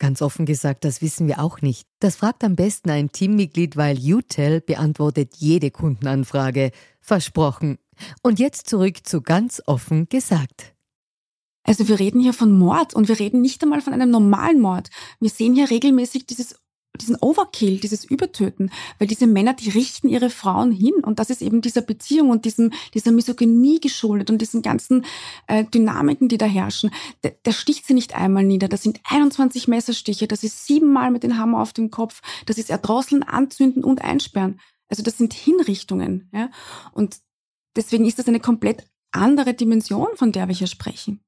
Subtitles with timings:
[0.00, 1.86] Ganz offen gesagt, das wissen wir auch nicht.
[2.00, 6.72] Das fragt am besten ein Teammitglied, weil UTEL beantwortet jede Kundenanfrage.
[7.00, 7.78] Versprochen.
[8.22, 10.74] Und jetzt zurück zu ganz offen gesagt.
[11.64, 14.88] Also wir reden hier von Mord und wir reden nicht einmal von einem normalen Mord.
[15.20, 16.56] Wir sehen hier regelmäßig dieses
[17.00, 21.42] diesen Overkill, dieses Übertöten, weil diese Männer, die richten ihre Frauen hin und das ist
[21.42, 25.04] eben dieser Beziehung und diesem, dieser Misogynie geschuldet und diesen ganzen
[25.46, 26.90] äh, Dynamiken, die da herrschen.
[27.22, 28.68] Der, der sticht sie nicht einmal nieder.
[28.68, 32.70] Das sind 21 Messerstiche, das ist siebenmal mit dem Hammer auf dem Kopf, das ist
[32.70, 34.60] erdrosseln, anzünden und einsperren.
[34.88, 36.28] Also das sind Hinrichtungen.
[36.32, 36.50] Ja?
[36.92, 37.20] Und
[37.76, 41.20] deswegen ist das eine komplett andere Dimension, von der wir hier sprechen.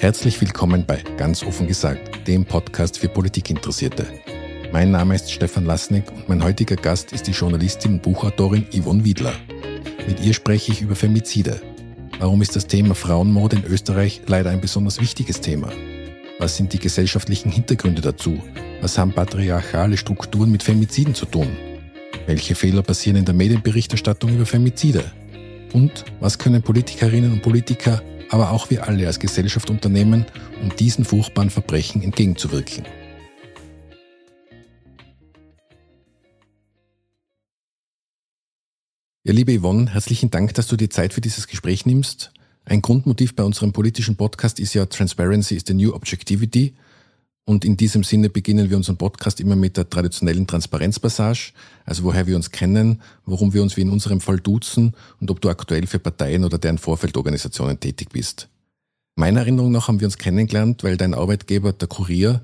[0.00, 4.06] Herzlich willkommen bei Ganz offen gesagt, dem Podcast für Politikinteressierte.
[4.72, 9.04] Mein Name ist Stefan Lasnik und mein heutiger Gast ist die Journalistin und Buchautorin Yvonne
[9.04, 9.32] Wiedler.
[10.06, 11.60] Mit ihr spreche ich über Femizide.
[12.20, 15.72] Warum ist das Thema Frauenmord in Österreich leider ein besonders wichtiges Thema?
[16.38, 18.40] Was sind die gesellschaftlichen Hintergründe dazu?
[18.80, 21.48] Was haben patriarchale Strukturen mit Femiziden zu tun?
[22.26, 25.02] Welche Fehler passieren in der Medienberichterstattung über Femizide?
[25.72, 30.26] Und was können Politikerinnen und Politiker aber auch wir alle als Gesellschaft unternehmen,
[30.62, 32.84] um diesen furchtbaren Verbrechen entgegenzuwirken.
[39.24, 42.32] Ja, liebe Yvonne, herzlichen Dank, dass du dir Zeit für dieses Gespräch nimmst.
[42.64, 46.74] Ein Grundmotiv bei unserem politischen Podcast ist ja Transparency is the new objectivity.
[47.48, 51.52] Und in diesem Sinne beginnen wir unseren Podcast immer mit der traditionellen Transparenzpassage,
[51.86, 55.40] also woher wir uns kennen, worum wir uns wie in unserem Fall duzen und ob
[55.40, 58.50] du aktuell für Parteien oder deren Vorfeldorganisationen tätig bist.
[59.16, 62.42] Meiner Erinnerung nach haben wir uns kennengelernt, weil dein Arbeitgeber, der Kurier,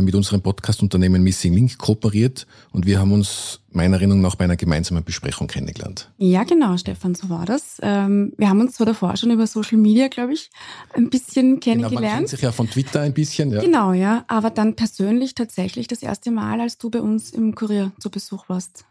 [0.00, 4.56] mit unserem Podcast-Unternehmen Missing Link kooperiert und wir haben uns meiner Erinnerung nach bei einer
[4.56, 6.10] gemeinsamen Besprechung kennengelernt.
[6.16, 7.78] Ja, genau, Stefan, so war das.
[7.82, 10.50] Ähm, wir haben uns zwar davor schon über Social Media, glaube ich,
[10.94, 11.96] ein bisschen kennengelernt.
[11.96, 13.50] Genau, man kennt sich ja von Twitter ein bisschen.
[13.50, 13.60] Ja.
[13.60, 17.92] Genau, ja, aber dann persönlich tatsächlich das erste Mal, als du bei uns im Kurier
[17.98, 18.84] zu Besuch warst.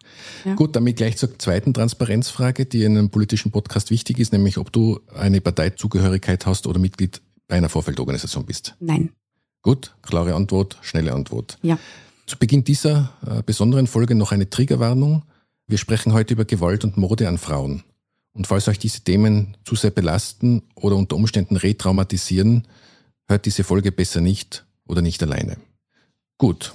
[0.46, 0.56] Ja.
[0.56, 4.72] Gut, damit gleich zur zweiten Transparenzfrage, die in einem politischen Podcast wichtig ist, nämlich ob
[4.72, 8.76] du eine Parteizugehörigkeit hast oder Mitglied bei einer Vorfeldorganisation bist.
[8.80, 9.12] Nein.
[9.64, 11.58] Gut, klare Antwort, schnelle Antwort.
[11.62, 11.80] Ja.
[12.28, 15.24] Zu Beginn dieser äh, besonderen Folge noch eine Triggerwarnung.
[15.68, 17.84] Wir sprechen heute über Gewalt und Morde an Frauen.
[18.34, 22.68] Und falls euch diese Themen zu sehr belasten oder unter Umständen retraumatisieren,
[23.28, 25.58] hört diese Folge besser nicht oder nicht alleine.
[26.38, 26.74] Gut.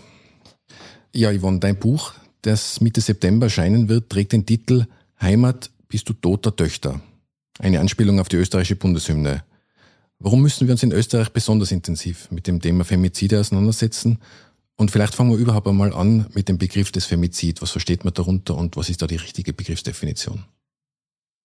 [1.14, 4.86] Ja, Yvonne, dein Buch, das Mitte September erscheinen wird, trägt den Titel
[5.20, 7.00] Heimat bist du toter Töchter.
[7.58, 9.42] Eine Anspielung auf die österreichische Bundeshymne.
[10.20, 14.18] Warum müssen wir uns in Österreich besonders intensiv mit dem Thema Femizide auseinandersetzen?
[14.76, 17.62] Und vielleicht fangen wir überhaupt einmal an mit dem Begriff des Femizid.
[17.62, 20.44] Was versteht man darunter und was ist da die richtige Begriffsdefinition?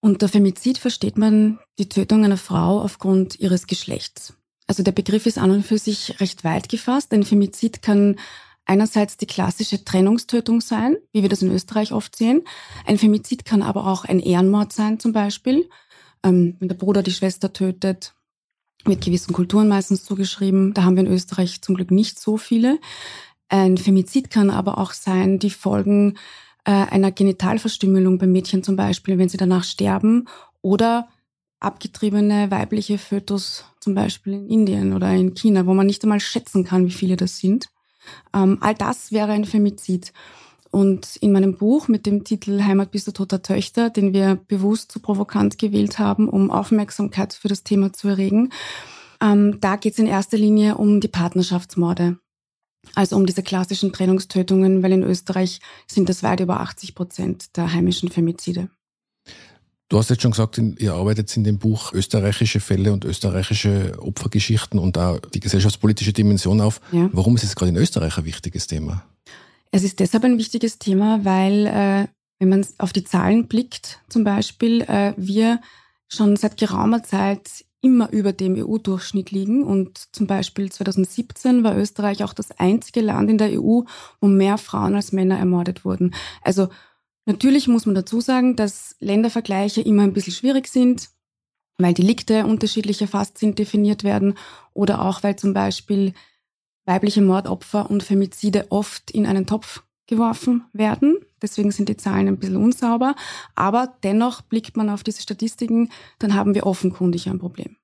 [0.01, 4.33] Unter Femizid versteht man die Tötung einer Frau aufgrund ihres Geschlechts.
[4.65, 7.13] Also der Begriff ist an und für sich recht weit gefasst.
[7.13, 8.17] Ein Femizid kann
[8.65, 12.41] einerseits die klassische Trennungstötung sein, wie wir das in Österreich oft sehen.
[12.85, 15.69] Ein Femizid kann aber auch ein Ehrenmord sein zum Beispiel,
[16.23, 18.15] ähm, wenn der Bruder die Schwester tötet
[18.87, 20.73] mit gewissen Kulturen meistens zugeschrieben.
[20.73, 22.79] Da haben wir in Österreich zum Glück nicht so viele.
[23.49, 26.17] Ein Femizid kann aber auch sein, die Folgen
[26.65, 30.27] äh, einer Genitalverstümmelung bei Mädchen zum Beispiel, wenn sie danach sterben
[30.61, 31.07] oder
[31.59, 36.63] abgetriebene weibliche Fötus zum Beispiel in Indien oder in China, wo man nicht einmal schätzen
[36.63, 37.69] kann, wie viele das sind.
[38.33, 40.13] Ähm, all das wäre ein Femizid.
[40.73, 44.91] Und in meinem Buch mit dem Titel Heimat bis du toter Töchter, den wir bewusst
[44.91, 48.49] zu provokant gewählt haben, um Aufmerksamkeit für das Thema zu erregen,
[49.21, 52.17] ähm, da geht es in erster Linie um die Partnerschaftsmorde.
[52.95, 57.71] Also um diese klassischen Trennungstötungen, weil in Österreich sind das weit über 80 Prozent der
[57.71, 58.67] heimischen Femizide.
[59.89, 64.79] Du hast jetzt schon gesagt, ihr arbeitet in dem Buch österreichische Fälle und österreichische Opfergeschichten
[64.79, 66.81] und auch die gesellschaftspolitische Dimension auf.
[66.91, 67.11] Ja.
[67.13, 69.03] Warum ist es gerade in Österreich ein wichtiges Thema?
[69.75, 74.23] Es ist deshalb ein wichtiges Thema, weil äh, wenn man auf die Zahlen blickt, zum
[74.23, 75.61] Beispiel, äh, wir
[76.07, 79.63] schon seit geraumer Zeit immer über dem EU-Durchschnitt liegen.
[79.63, 83.81] Und zum Beispiel 2017 war Österreich auch das einzige Land in der EU,
[84.21, 86.13] wo mehr Frauen als Männer ermordet wurden.
[86.43, 86.69] Also
[87.25, 91.09] natürlich muss man dazu sagen, dass Ländervergleiche immer ein bisschen schwierig sind,
[91.79, 94.35] weil Delikte unterschiedlich erfasst sind, definiert werden
[94.73, 96.13] oder auch weil zum Beispiel
[96.85, 101.17] weibliche Mordopfer und Femizide oft in einen Topf geworfen werden.
[101.41, 103.15] Deswegen sind die Zahlen ein bisschen unsauber.
[103.55, 105.89] Aber dennoch blickt man auf diese Statistiken,
[106.19, 107.77] dann haben wir offenkundig ein Problem.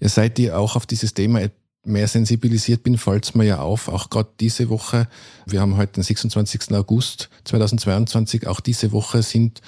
[0.00, 1.40] Ja, seit ihr auch auf dieses Thema
[1.84, 5.08] mehr sensibilisiert bin, fällt es mir ja auf, auch gerade diese Woche,
[5.46, 6.72] wir haben heute den 26.
[6.72, 9.62] August 2022, auch diese Woche sind,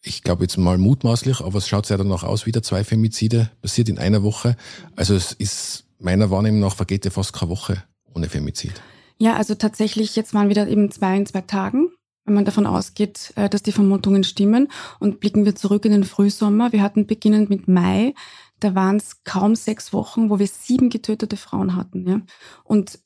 [0.00, 3.88] ich glaube jetzt mal mutmaßlich, aber es schaut ja danach aus, wieder zwei Femizide passiert
[3.88, 4.56] in einer Woche.
[4.94, 7.82] Also es ist meiner Wahrnehmung nach vergeht ja fast keine Woche
[8.14, 8.80] ohne Femizid.
[9.18, 11.90] Ja, also tatsächlich, jetzt waren wieder eben zwei in zwei Tagen,
[12.24, 14.68] wenn man davon ausgeht, äh, dass die Vermutungen stimmen.
[14.98, 16.72] Und blicken wir zurück in den Frühsommer.
[16.72, 18.14] Wir hatten beginnend mit Mai,
[18.60, 22.08] da waren es kaum sechs Wochen, wo wir sieben getötete Frauen hatten.
[22.08, 22.20] Ja?
[22.64, 23.00] Und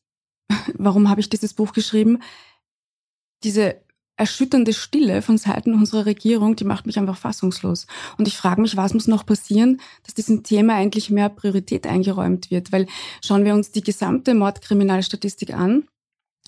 [0.75, 2.23] warum habe ich dieses Buch geschrieben?
[3.45, 3.84] Diese
[4.17, 7.87] erschütternde Stille von Seiten unserer Regierung, die macht mich einfach fassungslos.
[8.17, 12.51] Und ich frage mich, was muss noch passieren, dass diesem Thema endlich mehr Priorität eingeräumt
[12.51, 12.71] wird?
[12.73, 12.87] Weil
[13.25, 15.85] schauen wir uns die gesamte Mordkriminalstatistik an,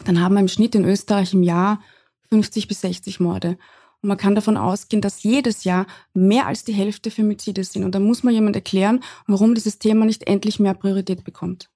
[0.05, 1.81] dann haben wir im Schnitt in Österreich im Jahr
[2.29, 3.57] 50 bis 60 Morde.
[4.03, 7.83] Und man kann davon ausgehen, dass jedes Jahr mehr als die Hälfte Femizide sind.
[7.85, 11.71] Und da muss man jemand erklären, warum dieses Thema nicht endlich mehr Priorität bekommt.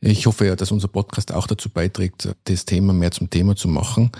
[0.00, 3.68] Ich hoffe ja, dass unser Podcast auch dazu beiträgt, das Thema mehr zum Thema zu
[3.68, 4.10] machen.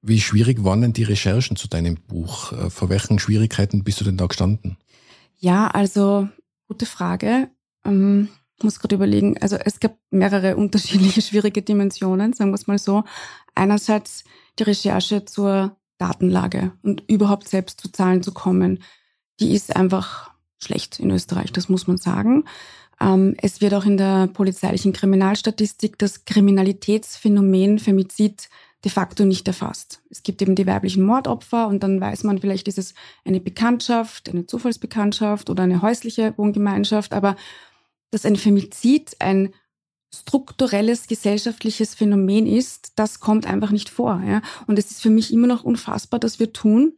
[0.00, 2.52] Wie schwierig waren denn die Recherchen zu deinem Buch?
[2.70, 4.76] Vor welchen Schwierigkeiten bist du denn da gestanden?
[5.38, 6.28] Ja, also
[6.68, 7.48] gute Frage.
[7.84, 12.66] Ähm, ich muss gerade überlegen, also es gab mehrere unterschiedliche schwierige Dimensionen, sagen wir es
[12.66, 13.04] mal so.
[13.54, 14.24] Einerseits
[14.58, 18.82] die Recherche zur Datenlage und überhaupt selbst zu Zahlen zu kommen,
[19.40, 22.44] die ist einfach schlecht in Österreich, das muss man sagen.
[23.00, 28.48] Ähm, es wird auch in der polizeilichen Kriminalstatistik das Kriminalitätsphänomen Femizid
[28.84, 30.02] de facto nicht erfasst.
[30.08, 32.94] Es gibt eben die weiblichen Mordopfer und dann weiß man vielleicht, ist es
[33.24, 37.36] eine Bekanntschaft, eine Zufallsbekanntschaft oder eine häusliche Wohngemeinschaft, aber
[38.10, 39.52] dass ein Femizid ein
[40.14, 44.22] strukturelles gesellschaftliches Phänomen ist, das kommt einfach nicht vor.
[44.26, 44.42] Ja?
[44.66, 46.94] Und es ist für mich immer noch unfassbar, dass wir tun,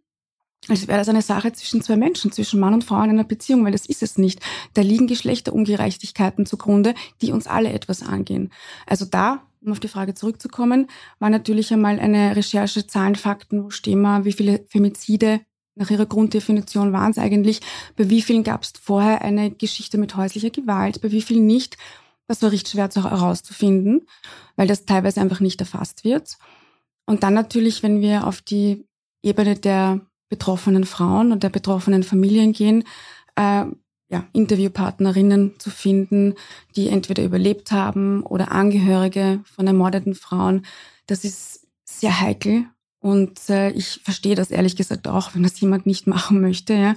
[0.68, 3.64] als wäre das eine Sache zwischen zwei Menschen, zwischen Mann und Frau in einer Beziehung,
[3.64, 4.40] weil das ist es nicht.
[4.74, 8.52] Da liegen Geschlechterungerechtigkeiten zugrunde, die uns alle etwas angehen.
[8.86, 13.70] Also da, um auf die Frage zurückzukommen, war natürlich einmal eine Recherche Zahlen, Fakten, wo
[13.70, 15.40] stehen wir, wie viele Femizide
[15.74, 17.60] nach ihrer Grunddefinition waren es eigentlich,
[17.96, 21.76] bei wie vielen gab es vorher eine Geschichte mit häuslicher Gewalt, bei wie vielen nicht.
[22.26, 24.06] Das war richtig schwer zu herauszufinden,
[24.56, 26.36] weil das teilweise einfach nicht erfasst wird.
[27.06, 28.86] Und dann natürlich, wenn wir auf die
[29.22, 32.84] Ebene der betroffenen Frauen und der betroffenen Familien gehen,
[33.34, 33.64] äh,
[34.10, 36.34] ja, Interviewpartnerinnen zu finden,
[36.76, 40.66] die entweder überlebt haben oder Angehörige von ermordeten Frauen.
[41.06, 42.66] Das ist sehr heikel
[42.98, 46.74] und äh, ich verstehe das ehrlich gesagt auch, wenn das jemand nicht machen möchte.
[46.74, 46.96] Ja.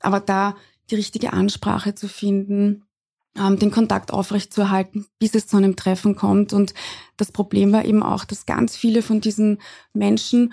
[0.00, 0.54] Aber da
[0.90, 2.84] die richtige Ansprache zu finden,
[3.36, 6.52] ähm, den Kontakt aufrechtzuerhalten, bis es zu einem Treffen kommt.
[6.52, 6.74] Und
[7.16, 9.60] das Problem war eben auch, dass ganz viele von diesen
[9.92, 10.52] Menschen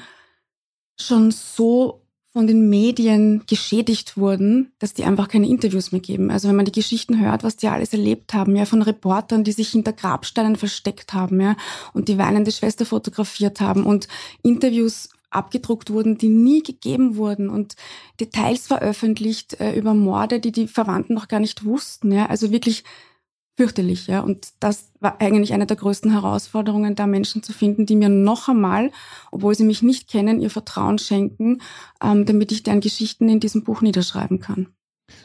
[1.00, 2.07] schon so
[2.38, 6.30] von den Medien geschädigt wurden, dass die einfach keine Interviews mehr geben.
[6.30, 9.54] Also wenn man die Geschichten hört, was die alles erlebt haben, ja, von Reportern, die
[9.54, 11.56] sich hinter Grabsteinen versteckt haben, ja,
[11.94, 14.08] und die weinende Schwester fotografiert haben und
[14.44, 17.76] Interviews abgedruckt wurden, die nie gegeben wurden und
[18.20, 22.84] Details veröffentlicht äh, über Morde, die die Verwandten noch gar nicht wussten, ja, also wirklich
[23.58, 24.22] fürchterlich, ja.
[24.22, 28.48] Und das war eigentlich eine der größten Herausforderungen, da Menschen zu finden, die mir noch
[28.48, 28.92] einmal,
[29.32, 31.62] obwohl sie mich nicht kennen, ihr Vertrauen schenken,
[32.02, 34.68] ähm, damit ich deren Geschichten in diesem Buch niederschreiben kann.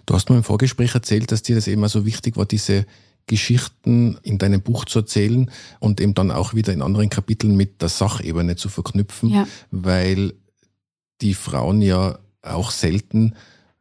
[0.07, 2.87] Du hast mir im Vorgespräch erzählt, dass dir das eben so wichtig war, diese
[3.27, 7.83] Geschichten in deinem Buch zu erzählen und eben dann auch wieder in anderen Kapiteln mit
[7.83, 9.47] der Sachebene zu verknüpfen, ja.
[9.71, 10.35] weil
[11.21, 13.35] die Frauen ja auch selten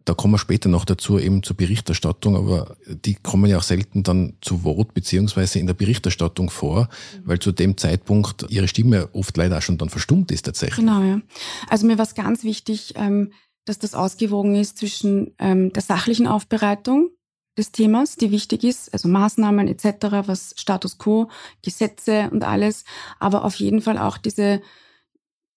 [0.06, 4.04] da kommen wir später noch dazu, eben zur Berichterstattung, aber die kommen ja auch selten
[4.04, 6.90] dann zu Wort beziehungsweise in der Berichterstattung vor,
[7.24, 10.78] weil zu dem Zeitpunkt ihre Stimme oft leider auch schon dann verstummt ist tatsächlich.
[10.78, 11.22] Genau, ja.
[11.70, 13.32] Also mir war es ganz wichtig, ähm,
[13.66, 17.12] dass das ausgewogen ist zwischen ähm, der sachlichen Aufbereitung
[17.58, 21.30] des Themas, die wichtig ist, also Maßnahmen etc., was Status quo,
[21.64, 22.86] Gesetze und alles,
[23.20, 24.62] aber auf jeden Fall auch diese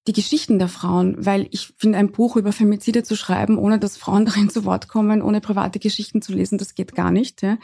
[0.06, 3.96] die Geschichten der Frauen, weil ich finde, ein Buch über Femizide zu schreiben, ohne dass
[3.96, 7.42] Frauen darin zu Wort kommen, ohne private Geschichten zu lesen, das geht gar nicht.
[7.42, 7.58] Ja.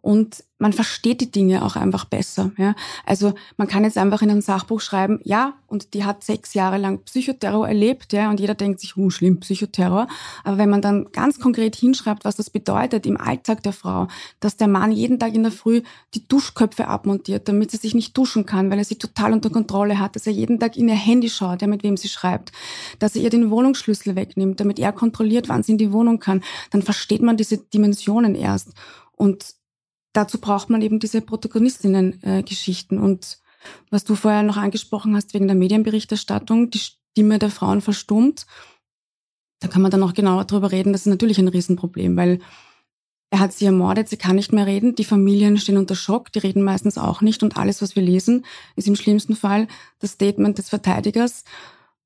[0.00, 2.52] Und man versteht die Dinge auch einfach besser.
[2.58, 2.74] Ja?
[3.06, 6.76] Also man kann jetzt einfach in einem Sachbuch schreiben, ja, und die hat sechs Jahre
[6.76, 10.06] lang Psychoterror erlebt, ja, und jeder denkt sich, oh, schlimm, Psychoterror.
[10.44, 14.08] Aber wenn man dann ganz konkret hinschreibt, was das bedeutet im Alltag der Frau,
[14.40, 15.80] dass der Mann jeden Tag in der Früh
[16.14, 19.98] die Duschköpfe abmontiert, damit sie sich nicht duschen kann, weil er sie total unter Kontrolle
[19.98, 22.52] hat, dass er jeden Tag in ihr Handy schaut, ja, mit wem sie schreibt,
[22.98, 26.42] dass er ihr den Wohnungsschlüssel wegnimmt, damit er kontrolliert, wann sie in die Wohnung kann,
[26.70, 28.74] dann versteht man diese Dimensionen erst.
[29.16, 29.59] Und
[30.12, 32.98] dazu braucht man eben diese Protagonistinnen-Geschichten.
[32.98, 33.38] Und
[33.90, 38.46] was du vorher noch angesprochen hast wegen der Medienberichterstattung, die Stimme der Frauen verstummt,
[39.60, 40.92] da kann man dann noch genauer drüber reden.
[40.92, 42.40] Das ist natürlich ein Riesenproblem, weil
[43.30, 46.40] er hat sie ermordet, sie kann nicht mehr reden, die Familien stehen unter Schock, die
[46.40, 49.68] reden meistens auch nicht und alles, was wir lesen, ist im schlimmsten Fall
[50.00, 51.44] das Statement des Verteidigers,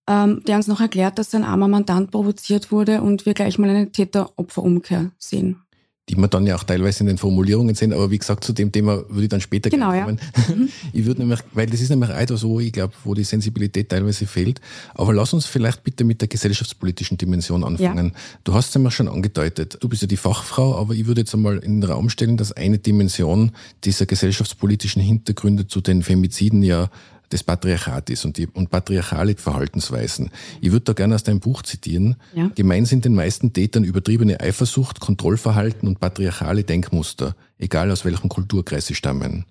[0.06, 3.70] ähm, der uns noch erklärt, dass sein armer Mandant provoziert wurde und wir gleich mal
[3.70, 5.63] eine Täter-Opfer-Umkehr sehen
[6.08, 7.92] die man dann ja auch teilweise in den Formulierungen sehen.
[7.92, 10.20] Aber wie gesagt, zu dem Thema würde ich dann später genau, kommen.
[10.49, 10.54] Ja.
[10.54, 10.68] Mhm.
[10.92, 14.26] Ich würde nämlich, weil das ist nämlich etwas, wo ich glaube, wo die Sensibilität teilweise
[14.26, 14.61] fehlt.
[14.94, 18.12] Aber lass uns vielleicht bitte mit der gesellschaftspolitischen Dimension anfangen.
[18.14, 18.20] Ja.
[18.44, 19.78] Du hast es ja schon angedeutet.
[19.80, 22.52] Du bist ja die Fachfrau, aber ich würde jetzt einmal in den Raum stellen, dass
[22.52, 23.52] eine Dimension
[23.84, 26.90] dieser gesellschaftspolitischen Hintergründe zu den Femiziden ja
[27.33, 30.31] des Patriarchat ist und, die, und patriarchale Verhaltensweisen.
[30.61, 32.16] Ich würde da gerne aus deinem Buch zitieren.
[32.35, 32.50] Ja.
[32.54, 38.87] Gemein sind den meisten Tätern übertriebene Eifersucht, Kontrollverhalten und patriarchale Denkmuster, egal aus welchem Kulturkreis
[38.87, 39.47] sie stammen.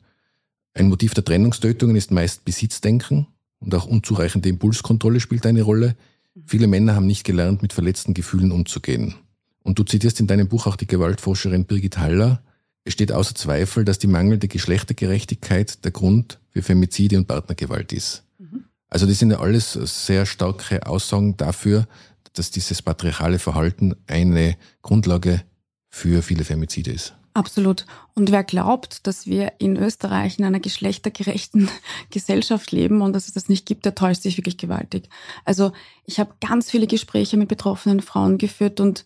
[0.73, 3.27] Ein Motiv der Trennungstötungen ist meist Besitzdenken
[3.59, 5.95] und auch unzureichende Impulskontrolle spielt eine Rolle.
[6.45, 9.15] Viele Männer haben nicht gelernt, mit verletzten Gefühlen umzugehen.
[9.61, 12.41] Und du zitierst in deinem Buch auch die Gewaltforscherin Birgit Haller,
[12.85, 18.23] es steht außer Zweifel, dass die mangelnde Geschlechtergerechtigkeit der Grund für Femizide und Partnergewalt ist.
[18.37, 18.65] Mhm.
[18.89, 21.87] Also das sind ja alles sehr starke Aussagen dafür,
[22.33, 25.43] dass dieses patriarchale Verhalten eine Grundlage
[25.89, 27.13] für viele Femizide ist.
[27.35, 27.87] Absolut.
[28.13, 31.69] Und wer glaubt, dass wir in Österreich in einer geschlechtergerechten
[32.11, 35.09] Gesellschaft leben und dass es das nicht gibt, der täuscht sich wirklich gewaltig.
[35.43, 35.71] Also
[36.05, 39.03] ich habe ganz viele Gespräche mit betroffenen Frauen geführt und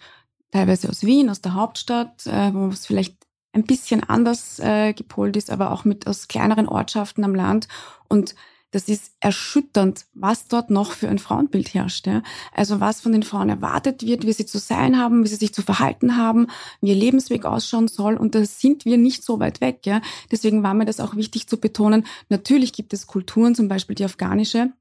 [0.52, 3.17] teilweise aus Wien, aus der Hauptstadt, äh, wo es vielleicht
[3.58, 7.68] ein bisschen anders äh, gepolt ist, aber auch mit aus kleineren Ortschaften am Land.
[8.08, 8.36] Und
[8.72, 12.06] das ist erschütternd, was dort noch für ein Frauenbild herrscht.
[12.06, 12.22] Ja?
[12.54, 15.54] Also was von den Frauen erwartet wird, wie sie zu sein haben, wie sie sich
[15.54, 16.48] zu verhalten haben,
[16.82, 18.18] wie ihr Lebensweg ausschauen soll.
[18.18, 19.86] Und da sind wir nicht so weit weg.
[19.86, 20.02] Ja?
[20.32, 22.06] Deswegen war mir das auch wichtig zu betonen.
[22.30, 24.74] Natürlich gibt es Kulturen, zum Beispiel die afghanische,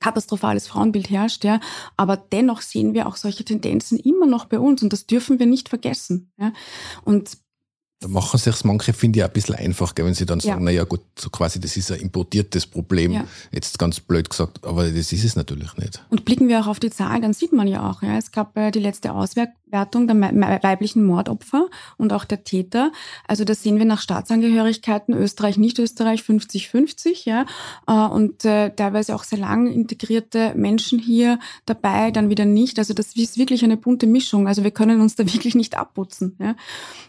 [0.00, 1.60] katastrophales Frauenbild herrscht, ja.
[1.96, 5.46] Aber dennoch sehen wir auch solche Tendenzen immer noch bei uns und das dürfen wir
[5.46, 6.30] nicht vergessen.
[6.38, 6.52] Ja.
[7.04, 7.38] Und
[8.00, 10.64] da machen sich manche, finde ich, auch ein bisschen einfach, wenn sie dann sagen, ja.
[10.64, 13.24] naja gut, so quasi, das ist ein importiertes Problem, ja.
[13.50, 16.04] jetzt ganz blöd gesagt, aber das ist es natürlich nicht.
[16.08, 18.56] Und blicken wir auch auf die Zahlen, dann sieht man ja auch, ja, es gab
[18.56, 20.16] äh, die letzte Auswertung der
[20.62, 22.92] weiblichen Mordopfer und auch der Täter.
[23.26, 27.46] Also da sehen wir nach Staatsangehörigkeiten Österreich, nicht Österreich 50-50, ja,
[27.88, 32.78] äh, und äh, teilweise auch sehr lang integrierte Menschen hier dabei, dann wieder nicht.
[32.78, 34.46] Also das ist wirklich eine bunte Mischung.
[34.46, 36.54] Also wir können uns da wirklich nicht abputzen, ja.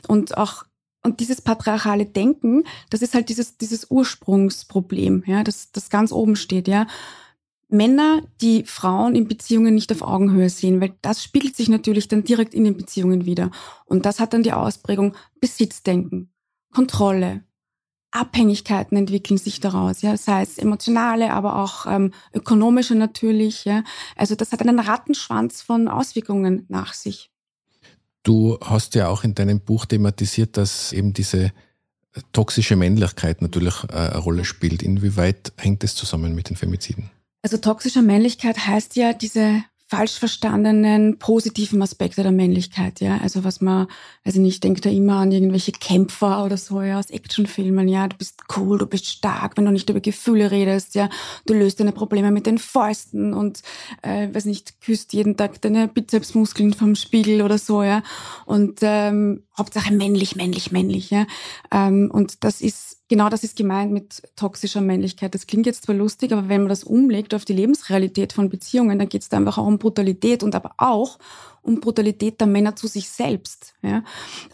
[0.07, 0.63] Und auch
[1.03, 6.35] und dieses patriarchale Denken, das ist halt dieses, dieses Ursprungsproblem, ja, das, das ganz oben
[6.35, 6.87] steht, ja.
[7.71, 12.23] Männer, die Frauen in Beziehungen nicht auf Augenhöhe sehen, weil das spiegelt sich natürlich dann
[12.23, 13.51] direkt in den Beziehungen wieder.
[13.85, 16.33] Und das hat dann die Ausprägung Besitzdenken,
[16.73, 17.43] Kontrolle,
[18.11, 23.83] Abhängigkeiten entwickeln sich daraus, ja, sei es emotionale, aber auch ähm, ökonomische natürlich, ja.
[24.15, 27.31] Also das hat einen Rattenschwanz von Auswirkungen nach sich.
[28.29, 31.51] Du hast ja auch in deinem Buch thematisiert, dass eben diese
[32.31, 34.83] toxische Männlichkeit natürlich äh, eine Rolle spielt.
[34.83, 37.09] Inwieweit hängt es zusammen mit den Femiziden?
[37.41, 43.17] Also toxische Männlichkeit heißt ja diese falsch verstandenen positiven Aspekte der Männlichkeit, ja.
[43.23, 43.87] Also was man,
[44.23, 48.07] also ich denke da immer an irgendwelche Kämpfer oder so, ja, aus Actionfilmen, ja.
[48.07, 51.09] Du bist cool, du bist stark, wenn du nicht über Gefühle redest, ja.
[51.47, 53.63] Du löst deine Probleme mit den Fäusten und,
[54.03, 58.03] äh, weiß nicht, küsst jeden Tag deine Bizepsmuskeln vom Spiegel oder so, ja.
[58.45, 61.25] Und ähm, Hauptsache männlich, männlich, männlich, ja.
[61.71, 65.33] Ähm, und das ist Genau das ist gemeint mit toxischer Männlichkeit.
[65.33, 68.99] Das klingt jetzt zwar lustig, aber wenn man das umlegt auf die Lebensrealität von Beziehungen,
[68.99, 71.17] dann geht es da einfach auch um Brutalität und aber auch
[71.63, 73.73] um Brutalität der Männer zu sich selbst.
[73.81, 74.03] Ja?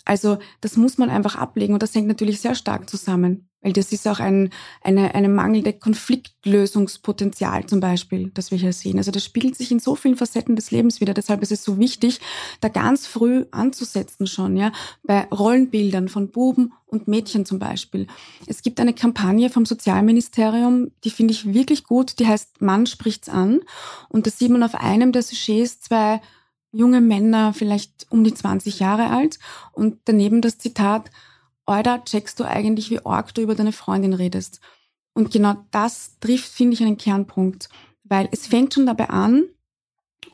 [0.06, 3.50] Also das muss man einfach ablegen und das hängt natürlich sehr stark zusammen.
[3.66, 9.00] Weil das ist auch ein eine, eine mangelnde Konfliktlösungspotenzial zum Beispiel, das wir hier sehen.
[9.00, 11.16] Also das spiegelt sich in so vielen Facetten des Lebens wieder.
[11.16, 12.22] Deshalb ist es so wichtig,
[12.62, 18.06] da ganz früh anzusetzen schon, ja, bei Rollenbildern von Buben und Mädchen zum Beispiel.
[18.46, 23.30] Es gibt eine Kampagne vom Sozialministerium, die finde ich wirklich gut, die heißt Mann spricht's
[23.30, 23.62] an.
[24.10, 26.22] Und da sieht man auf einem der Sujets zwei
[26.72, 29.40] junge Männer, vielleicht um die 20 Jahre alt
[29.72, 31.10] und daneben das Zitat,
[31.66, 34.60] Alter, checkst du eigentlich, wie arg du über deine Freundin redest?
[35.14, 37.70] Und genau das trifft, finde ich, einen Kernpunkt.
[38.04, 39.46] Weil es fängt schon dabei an,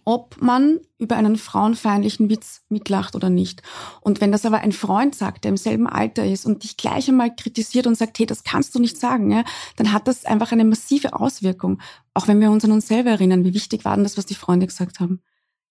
[0.04, 3.62] ob man über einen frauenfeindlichen Witz mitlacht oder nicht.
[4.02, 7.08] Und wenn das aber ein Freund sagt, der im selben Alter ist und dich gleich
[7.08, 9.44] einmal kritisiert und sagt, hey, das kannst du nicht sagen, ja,
[9.76, 11.82] dann hat das einfach eine massive Auswirkung.
[12.14, 14.36] Auch wenn wir uns an uns selber erinnern, wie wichtig war denn das, was die
[14.36, 15.22] Freunde gesagt haben.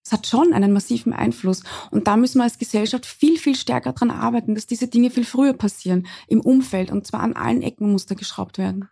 [0.05, 1.63] Es hat schon einen massiven Einfluss.
[1.91, 5.25] Und da müssen wir als Gesellschaft viel, viel stärker dran arbeiten, dass diese Dinge viel
[5.25, 8.89] früher passieren, im Umfeld, und zwar an allen Ecken muss da geschraubt werden.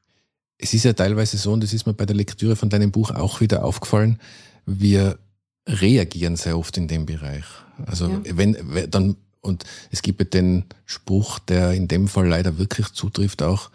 [0.59, 3.11] Es ist ja teilweise so, und das ist mir bei der Lektüre von deinem Buch
[3.13, 4.19] auch wieder aufgefallen,
[4.67, 5.19] wir
[5.67, 7.45] reagieren sehr oft in dem Bereich.
[7.87, 8.21] Also ja.
[8.37, 8.57] wenn,
[8.91, 13.71] dann, und es gibt ja den Spruch, der in dem Fall leider wirklich zutrifft auch,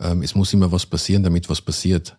[0.00, 2.16] ähm, es muss immer was passieren, damit was passiert.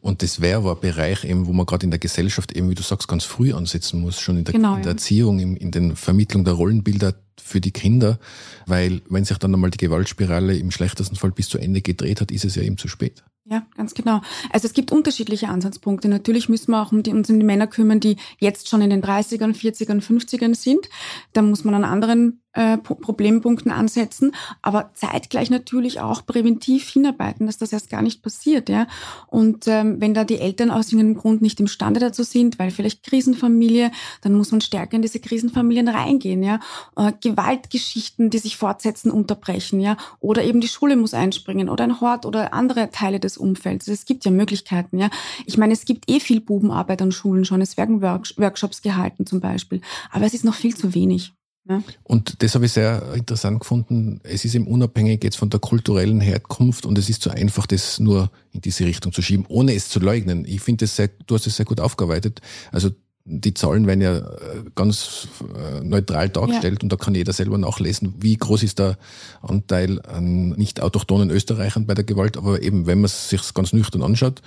[0.00, 2.74] Und das wäre aber ein Bereich eben, wo man gerade in der Gesellschaft eben, wie
[2.74, 5.70] du sagst, ganz früh ansetzen muss, schon in der, genau, in der Erziehung, in, in
[5.70, 8.18] der Vermittlung der Rollenbilder für die Kinder,
[8.66, 12.30] weil wenn sich dann einmal die Gewaltspirale im schlechtesten Fall bis zu Ende gedreht hat,
[12.30, 13.22] ist es ja eben zu spät.
[13.44, 14.20] Ja, ganz genau.
[14.50, 16.08] Also es gibt unterschiedliche Ansatzpunkte.
[16.08, 18.90] Natürlich müssen wir auch um die, uns um die Männer kümmern, die jetzt schon in
[18.90, 20.88] den 30ern, 40ern, 50ern sind.
[21.32, 27.58] Da muss man an anderen äh, Problempunkten ansetzen, aber zeitgleich natürlich auch präventiv hinarbeiten, dass
[27.58, 28.68] das erst gar nicht passiert.
[28.68, 28.86] Ja?
[29.26, 33.04] Und ähm, wenn da die Eltern aus irgendeinem Grund nicht imstande dazu sind, weil vielleicht
[33.04, 33.90] Krisenfamilie,
[34.20, 36.42] dann muss man stärker in diese Krisenfamilien reingehen.
[36.42, 36.60] Ja?
[36.96, 39.80] Äh, Gewaltgeschichten, die sich fortsetzen, unterbrechen.
[39.80, 39.96] Ja?
[40.20, 43.88] Oder eben die Schule muss einspringen oder ein Hort oder andere Teile des Umfelds.
[43.88, 44.98] Es gibt ja Möglichkeiten.
[44.98, 45.10] Ja?
[45.46, 47.62] Ich meine, es gibt eh viel Bubenarbeit an Schulen schon.
[47.62, 49.80] Es werden Workshops gehalten zum Beispiel.
[50.10, 51.32] Aber es ist noch viel zu wenig.
[51.68, 51.82] Ja.
[52.02, 54.20] Und das habe ich sehr interessant gefunden.
[54.24, 58.00] Es ist eben unabhängig jetzt von der kulturellen Herkunft und es ist zu einfach, das
[58.00, 60.44] nur in diese Richtung zu schieben, ohne es zu leugnen.
[60.44, 62.40] Ich finde das sehr, du hast es sehr gut aufgearbeitet.
[62.72, 62.90] Also
[63.24, 66.84] die Zahlen werden ja äh, ganz äh, neutral dargestellt ja.
[66.84, 68.98] und da kann jeder selber nachlesen, wie groß ist der
[69.40, 72.36] Anteil an nicht autochthonen Österreichern bei der Gewalt.
[72.36, 74.42] Aber eben, wenn man es sich ganz nüchtern anschaut,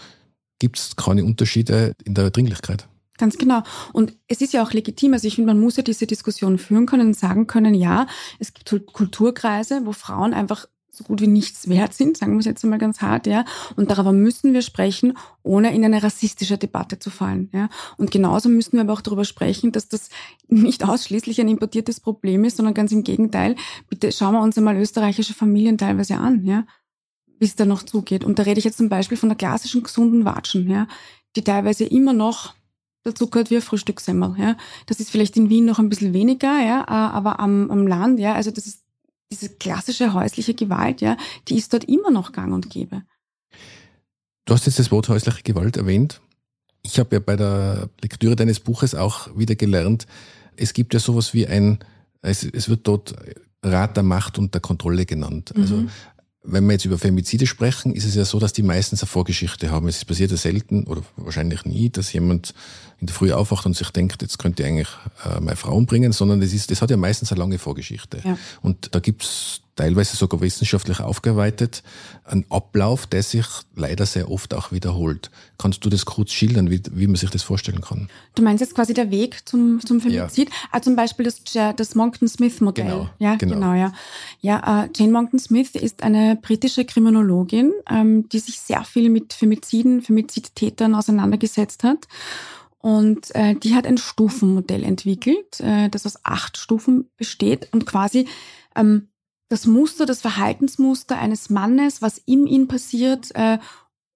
[0.60, 2.88] gibt es keine Unterschiede in der Dringlichkeit.
[3.18, 3.64] Ganz genau.
[3.94, 5.14] Und es ist ja auch legitim.
[5.14, 8.08] Also ich finde, man muss ja diese Diskussion führen können und sagen können, ja,
[8.40, 12.46] es gibt Kulturkreise, wo Frauen einfach so gut wie nichts wert sind, sagen wir es
[12.46, 13.44] jetzt einmal ganz hart, ja.
[13.76, 17.70] Und darüber müssen wir sprechen, ohne in eine rassistische Debatte zu fallen, ja.
[17.98, 20.10] Und genauso müssen wir aber auch darüber sprechen, dass das
[20.48, 23.56] nicht ausschließlich ein importiertes Problem ist, sondern ganz im Gegenteil.
[23.90, 26.66] Bitte schauen wir uns einmal österreichische Familien teilweise an, ja.
[27.40, 28.24] Wie es da noch zugeht.
[28.24, 30.88] Und da rede ich jetzt zum Beispiel von der klassischen gesunden Watschen, ja.
[31.36, 32.54] Die teilweise immer noch
[33.06, 34.36] dazu gehört wie ein Frühstückssemmel.
[34.38, 34.58] Ja.
[34.88, 38.34] Das ist vielleicht in Wien noch ein bisschen weniger, ja, aber am, am Land, ja,
[38.34, 38.82] also das ist
[39.32, 43.04] diese klassische häusliche Gewalt, ja, die ist dort immer noch gang und gäbe.
[44.46, 46.22] Du hast jetzt das Wort häusliche Gewalt erwähnt.
[46.84, 50.06] Ich habe ja bei der Lektüre deines Buches auch wieder gelernt,
[50.58, 51.80] es gibt ja sowas wie ein,
[52.22, 53.14] es, es wird dort
[53.62, 55.54] Rat der Macht und der Kontrolle genannt.
[55.56, 55.90] Also mhm
[56.48, 59.72] wenn wir jetzt über Femizide sprechen, ist es ja so, dass die meistens eine Vorgeschichte
[59.72, 59.88] haben.
[59.88, 62.54] Es passiert ja selten oder wahrscheinlich nie, dass jemand
[63.00, 64.90] in der Früh aufwacht und sich denkt, jetzt könnte ich eigentlich
[65.26, 68.20] äh, meine Frau umbringen, sondern das, ist, das hat ja meistens eine lange Vorgeschichte.
[68.24, 68.38] Ja.
[68.62, 71.84] Und da gibt's teilweise sogar wissenschaftlich aufgearbeitet,
[72.24, 75.32] ein Ablauf, der sich leider sehr oft auch wiederholt.
[75.58, 78.10] Kannst du das kurz schildern, wie, wie man sich das vorstellen kann?
[78.36, 80.50] Du meinst jetzt quasi der Weg zum, zum Femizid?
[80.50, 80.56] Ja.
[80.72, 81.42] Ah, zum Beispiel das,
[81.76, 82.86] das Monkton-Smith-Modell.
[82.86, 83.56] Genau, ja, genau.
[83.56, 83.94] genau ja.
[84.42, 90.02] ja äh, Jane Monkton-Smith ist eine britische Kriminologin, ähm, die sich sehr viel mit Femiziden,
[90.02, 92.08] Femizidtätern auseinandergesetzt hat.
[92.80, 98.28] Und äh, die hat ein Stufenmodell entwickelt, äh, das aus acht Stufen besteht und quasi
[98.76, 99.08] ähm,
[99.50, 103.60] das Muster, das Verhaltensmuster eines Mannes, was in ihm passiert, äh,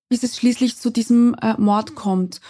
[0.10, 2.42] bis es schließlich zu diesem äh, Mord kommt.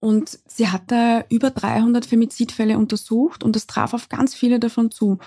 [0.00, 4.90] Und sie hat da über 300 Femizidfälle untersucht und das traf auf ganz viele davon
[4.90, 5.18] zu.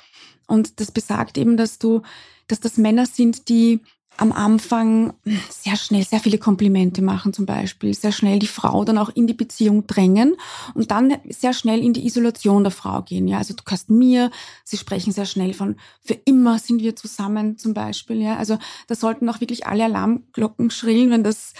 [0.47, 2.01] Und das besagt eben, dass du,
[2.47, 3.81] dass das Männer sind, die
[4.17, 5.13] am Anfang
[5.49, 9.27] sehr schnell sehr viele Komplimente machen zum Beispiel, sehr schnell die Frau dann auch in
[9.27, 10.35] die Beziehung drängen
[10.73, 13.27] und dann sehr schnell in die Isolation der Frau gehen.
[13.27, 14.31] Ja, also du kannst mir,
[14.63, 18.21] sie sprechen sehr schnell von für immer sind wir zusammen zum Beispiel.
[18.21, 21.53] Ja, also da sollten auch wirklich alle Alarmglocken schrillen, wenn das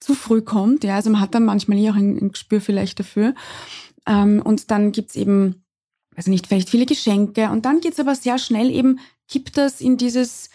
[0.00, 0.84] zu früh kommt.
[0.84, 3.34] Ja, also man hat dann manchmal eh auch ein, ein Gespür vielleicht dafür.
[4.06, 5.64] Ähm, und dann gibt's eben,
[6.16, 9.96] also nicht vielleicht viele Geschenke und dann geht's aber sehr schnell eben, kippt das in
[9.96, 10.48] dieses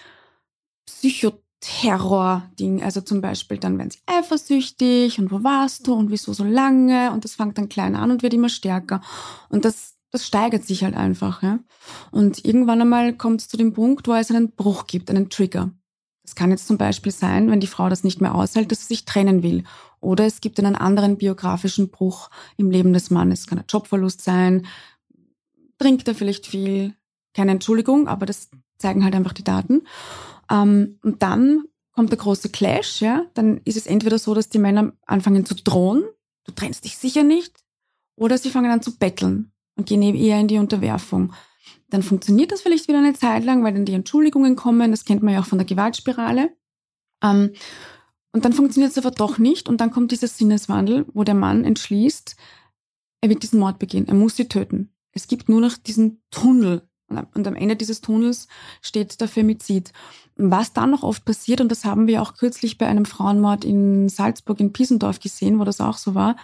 [0.86, 2.84] Psycho Terror-Ding.
[2.84, 7.12] Also zum Beispiel, dann werden sie eifersüchtig und wo warst du und wieso so lange?
[7.12, 9.02] Und das fängt dann klein an und wird immer stärker.
[9.48, 11.42] Und das, das steigert sich halt einfach.
[11.42, 11.60] Ja?
[12.12, 15.72] Und irgendwann einmal kommt es zu dem Punkt, wo es einen Bruch gibt, einen Trigger.
[16.24, 18.96] Das kann jetzt zum Beispiel sein, wenn die Frau das nicht mehr aushält, dass sie
[18.96, 19.64] sich trennen will.
[20.02, 23.42] Oder es gibt einen anderen biografischen Bruch im Leben des Mannes.
[23.42, 24.68] Es kann ein Jobverlust sein,
[25.80, 26.94] trinkt er vielleicht viel,
[27.34, 29.84] keine Entschuldigung, aber das zeigen halt einfach die Daten.
[30.50, 33.26] Ähm, und dann kommt der große Clash, ja.
[33.34, 36.04] Dann ist es entweder so, dass die Männer anfangen zu drohen,
[36.46, 37.64] du trennst dich sicher nicht,
[38.16, 41.34] oder sie fangen an zu betteln und gehen eher in die Unterwerfung.
[41.90, 44.92] Dann funktioniert das vielleicht wieder eine Zeit lang, weil dann die Entschuldigungen kommen.
[44.92, 46.52] Das kennt man ja auch von der Gewaltspirale.
[47.24, 47.54] Ähm,
[48.32, 49.70] und dann funktioniert es aber doch nicht.
[49.70, 52.36] Und dann kommt dieser Sinneswandel, wo der Mann entschließt,
[53.22, 54.08] er wird diesen Mord begehen.
[54.08, 54.94] Er muss sie töten.
[55.12, 56.90] Es gibt nur noch diesen Tunnel.
[57.34, 58.48] Und am Ende dieses Tunnels
[58.82, 59.92] steht der Femizid.
[60.36, 64.10] Was dann noch oft passiert, und das haben wir auch kürzlich bei einem Frauenmord in
[64.10, 66.36] Salzburg in Piesendorf gesehen, wo das auch so war,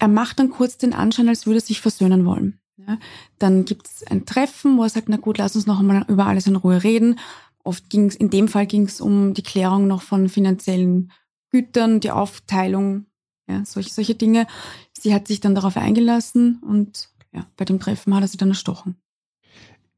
[0.00, 2.58] er macht dann kurz den Anschein, als würde er sich versöhnen wollen.
[2.86, 2.98] Ja,
[3.38, 6.26] dann gibt es ein Treffen, wo er sagt, na gut, lass uns noch einmal über
[6.26, 7.18] alles in Ruhe reden.
[7.62, 11.12] Oft ging es, in dem Fall ging es um die Klärung noch von finanziellen
[11.50, 13.06] Gütern, die Aufteilung,
[13.46, 14.46] ja, solche, solche Dinge.
[14.92, 18.48] Sie hat sich dann darauf eingelassen und ja, bei dem Treffen hat er sie dann
[18.48, 18.96] erstochen.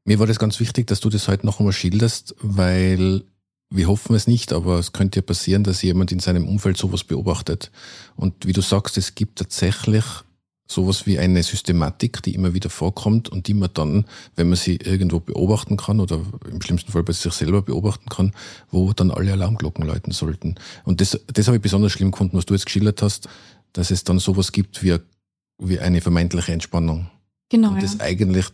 [0.05, 3.23] Mir war das ganz wichtig, dass du das heute noch einmal schilderst, weil
[3.69, 7.03] wir hoffen es nicht, aber es könnte ja passieren, dass jemand in seinem Umfeld sowas
[7.03, 7.71] beobachtet.
[8.15, 10.03] Und wie du sagst, es gibt tatsächlich
[10.67, 14.75] sowas wie eine Systematik, die immer wieder vorkommt und die man dann, wenn man sie
[14.75, 18.33] irgendwo beobachten kann oder im schlimmsten Fall bei sich selber beobachten kann,
[18.69, 20.55] wo dann alle Alarmglocken läuten sollten.
[20.83, 23.27] Und das, das habe ich besonders schlimm gefunden, was du jetzt geschildert hast,
[23.73, 24.97] dass es dann sowas gibt wie,
[25.57, 27.09] wie eine vermeintliche Entspannung.
[27.49, 27.69] Genau.
[27.69, 27.81] Und ja.
[27.81, 28.45] das eigentlich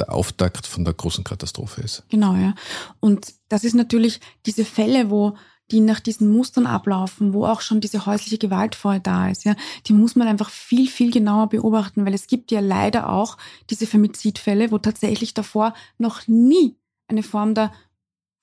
[0.00, 2.04] der Auftakt von der großen Katastrophe ist.
[2.08, 2.54] Genau, ja.
[3.00, 5.36] Und das ist natürlich diese Fälle, wo
[5.70, 9.54] die nach diesen Mustern ablaufen, wo auch schon diese häusliche Gewalt vorher da ist, ja,
[9.86, 13.36] die muss man einfach viel, viel genauer beobachten, weil es gibt ja leider auch
[13.70, 17.72] diese Femizidfälle, wo tatsächlich davor noch nie eine Form der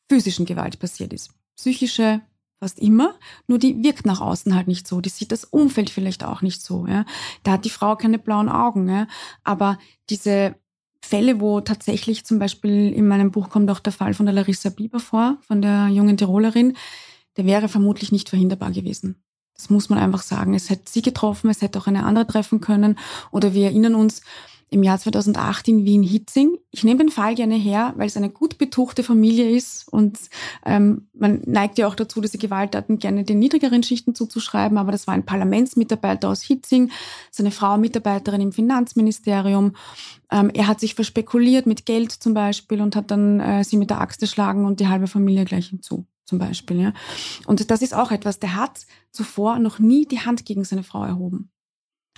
[0.09, 1.31] physischen Gewalt passiert ist.
[1.57, 2.21] Psychische
[2.59, 3.15] fast immer,
[3.47, 5.01] nur die wirkt nach außen halt nicht so.
[5.01, 6.87] Die sieht das Umfeld vielleicht auch nicht so.
[6.87, 7.05] Ja.
[7.43, 8.89] Da hat die Frau keine blauen Augen.
[8.89, 9.07] Ja.
[9.43, 9.77] Aber
[10.09, 10.55] diese
[11.01, 14.69] Fälle, wo tatsächlich zum Beispiel in meinem Buch kommt auch der Fall von der Larissa
[14.69, 16.75] Bieber vor, von der jungen Tirolerin,
[17.37, 19.23] der wäre vermutlich nicht verhinderbar gewesen.
[19.55, 20.53] Das muss man einfach sagen.
[20.53, 22.97] Es hätte sie getroffen, es hätte auch eine andere treffen können.
[23.31, 24.21] Oder wir erinnern uns,
[24.69, 26.57] im Jahr 2008 in Wien-Hitzing.
[26.71, 30.19] Ich nehme den Fall gerne her, weil es eine gut betuchte Familie ist und
[30.65, 35.07] ähm, man neigt ja auch dazu, diese Gewalttaten gerne den niedrigeren Schichten zuzuschreiben, aber das
[35.07, 36.91] war ein Parlamentsmitarbeiter aus Hitzing,
[37.31, 39.73] seine Frau Mitarbeiterin im Finanzministerium.
[40.31, 43.89] Ähm, er hat sich verspekuliert mit Geld zum Beispiel und hat dann äh, sie mit
[43.89, 46.81] der Axt geschlagen und die halbe Familie gleich hinzu zum Beispiel.
[46.81, 46.93] Ja.
[47.45, 51.03] Und das ist auch etwas, der hat zuvor noch nie die Hand gegen seine Frau
[51.03, 51.49] erhoben.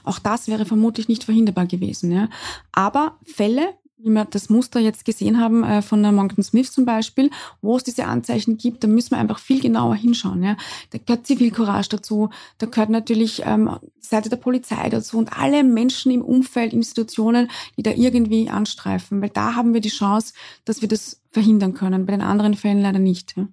[0.03, 2.11] Auch das wäre vermutlich nicht verhinderbar gewesen.
[2.11, 2.29] Ja.
[2.71, 6.85] Aber Fälle, wie wir das Muster jetzt gesehen haben äh, von der Monkton Smith zum
[6.85, 7.29] Beispiel,
[7.61, 10.41] wo es diese Anzeichen gibt, da müssen wir einfach viel genauer hinschauen.
[10.41, 10.55] Ja.
[10.91, 13.69] Da gehört Zivilcourage dazu, da gehört natürlich ähm,
[14.01, 19.21] die Seite der Polizei dazu und alle Menschen im Umfeld, Institutionen, die da irgendwie anstreifen,
[19.21, 20.33] weil da haben wir die Chance,
[20.65, 22.05] dass wir das verhindern können.
[22.05, 23.35] Bei den anderen Fällen leider nicht.
[23.35, 23.47] Ja.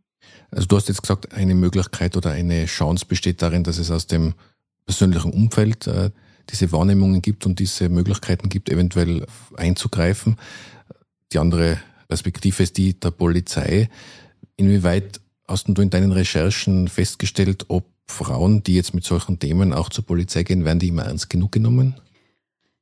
[0.50, 4.06] Also du hast jetzt gesagt, eine Möglichkeit oder eine Chance besteht darin, dass es aus
[4.06, 4.34] dem
[4.84, 6.10] persönlichen Umfeld äh,
[6.50, 10.36] diese Wahrnehmungen gibt und diese Möglichkeiten gibt, eventuell einzugreifen.
[11.32, 11.78] Die andere
[12.08, 13.88] Perspektive ist die der Polizei.
[14.56, 19.88] Inwieweit hast du in deinen Recherchen festgestellt, ob Frauen, die jetzt mit solchen Themen auch
[19.88, 21.96] zur Polizei gehen, werden die immer ernst genug genommen?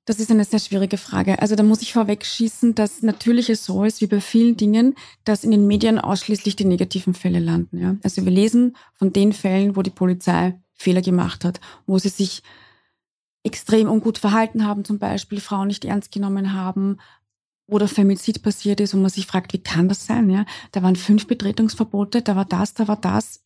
[0.07, 1.40] Das ist eine sehr schwierige Frage.
[1.40, 4.94] Also da muss ich vorweg schießen, dass natürlich es so ist, wie bei vielen Dingen,
[5.24, 7.81] dass in den Medien ausschließlich die negativen Fälle landen.
[7.81, 7.96] Ja?
[8.03, 12.42] Also wir lesen von den Fällen, wo die Polizei Fehler gemacht hat, wo sie sich
[13.45, 16.99] extrem ungut verhalten haben, zum Beispiel Frauen nicht ernst genommen haben
[17.67, 20.29] oder Femizid passiert ist und man sich fragt, wie kann das sein?
[20.31, 20.45] Ja?
[20.73, 23.43] Da waren fünf Betretungsverbote, da war das, da war das.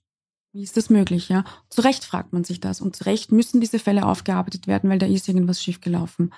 [0.53, 1.29] Wie ist das möglich?
[1.29, 1.45] Ja?
[1.69, 4.99] Zu Recht fragt man sich das und zu Recht müssen diese Fälle aufgearbeitet werden, weil
[4.99, 6.33] da ist irgendwas schiefgelaufen.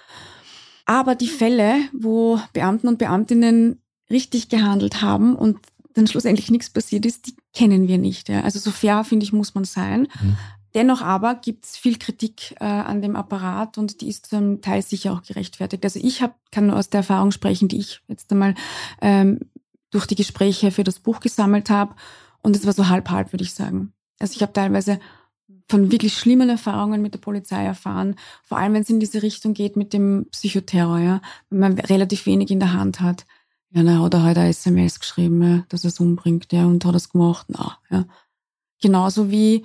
[0.86, 5.58] Aber die Fälle, wo Beamten und Beamtinnen richtig gehandelt haben und
[5.94, 8.28] dann schlussendlich nichts passiert ist, die kennen wir nicht.
[8.28, 8.42] Ja.
[8.42, 10.08] Also so fair, finde ich, muss man sein.
[10.20, 10.36] Mhm.
[10.74, 14.82] Dennoch aber gibt es viel Kritik äh, an dem Apparat und die ist zum Teil
[14.82, 15.84] sicher auch gerechtfertigt.
[15.84, 18.54] Also ich hab, kann nur aus der Erfahrung sprechen, die ich jetzt einmal
[19.00, 19.40] ähm,
[19.90, 21.94] durch die Gespräche für das Buch gesammelt habe.
[22.42, 23.92] Und es war so halb-halb, würde ich sagen.
[24.20, 25.00] Also ich habe teilweise
[25.68, 29.54] von wirklich schlimmen Erfahrungen mit der Polizei erfahren, vor allem wenn es in diese Richtung
[29.54, 33.24] geht mit dem Psychoterror, ja, wenn man relativ wenig in der Hand hat.
[33.70, 36.84] Ja, na, hat er heute eine SMS geschrieben, ja, dass er es umbringt, ja, und
[36.84, 38.04] hat es gemacht, na, ja.
[38.82, 39.64] Genauso wie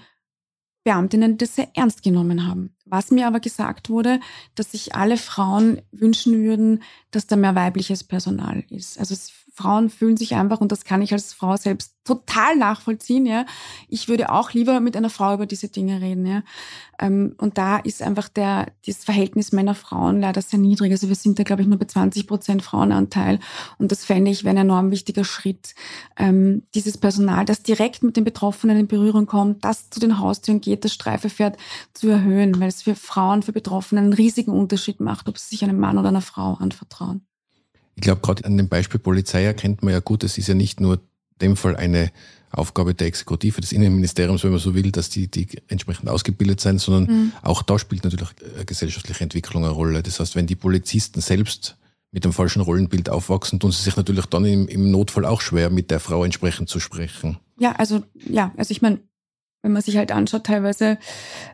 [0.86, 2.76] Beamtinnen das sehr ernst genommen haben.
[2.86, 4.19] Was mir aber gesagt wurde,
[4.54, 9.00] dass sich alle Frauen wünschen würden, dass da mehr weibliches Personal ist.
[9.00, 9.15] Also
[9.56, 13.46] Frauen fühlen sich einfach, und das kann ich als Frau selbst total nachvollziehen, ja.
[13.88, 16.44] Ich würde auch lieber mit einer Frau über diese Dinge reden, ja.
[17.00, 20.91] Ähm, und da ist einfach der, das Verhältnis Männer-Frauen leider sehr niedrig.
[20.91, 23.39] Also wir sind da, glaube ich, nur bei 20 Prozent Frauenanteil.
[23.78, 25.74] Und das fände ich wäre ein enorm wichtiger Schritt.
[26.18, 30.62] Ähm, dieses Personal, das direkt mit den Betroffenen in Berührung kommt, das zu den Haustüren
[30.62, 31.58] geht, das Streife fährt,
[31.94, 35.63] zu erhöhen, weil es für Frauen, für Betroffene einen riesigen Unterschied macht, ob sie sich
[35.63, 37.26] einem Mann oder einer Frau anvertrauen.
[37.96, 40.80] Ich glaube, gerade an dem Beispiel Polizei erkennt man ja gut, es ist ja nicht
[40.82, 41.00] nur
[41.42, 42.12] dem Fall eine
[42.52, 46.80] Aufgabe der Exekutive des Innenministeriums, wenn man so will, dass die, die entsprechend ausgebildet sein,
[46.80, 47.32] sondern mhm.
[47.42, 48.30] auch da spielt natürlich
[48.66, 50.04] gesellschaftliche Entwicklung eine Rolle.
[50.04, 51.78] Das heißt, wenn die Polizisten selbst
[52.12, 55.70] mit dem falschen Rollenbild aufwachsen, tun sie sich natürlich dann im, im Notfall auch schwer,
[55.70, 57.38] mit der Frau entsprechend zu sprechen.
[57.60, 59.00] Ja, also ja, also ich meine,
[59.62, 60.98] wenn man sich halt anschaut, teilweise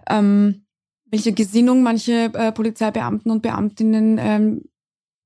[0.08, 0.66] ähm,
[1.10, 4.62] welche Gesinnung manche äh, Polizeibeamten und Beamtinnen ähm,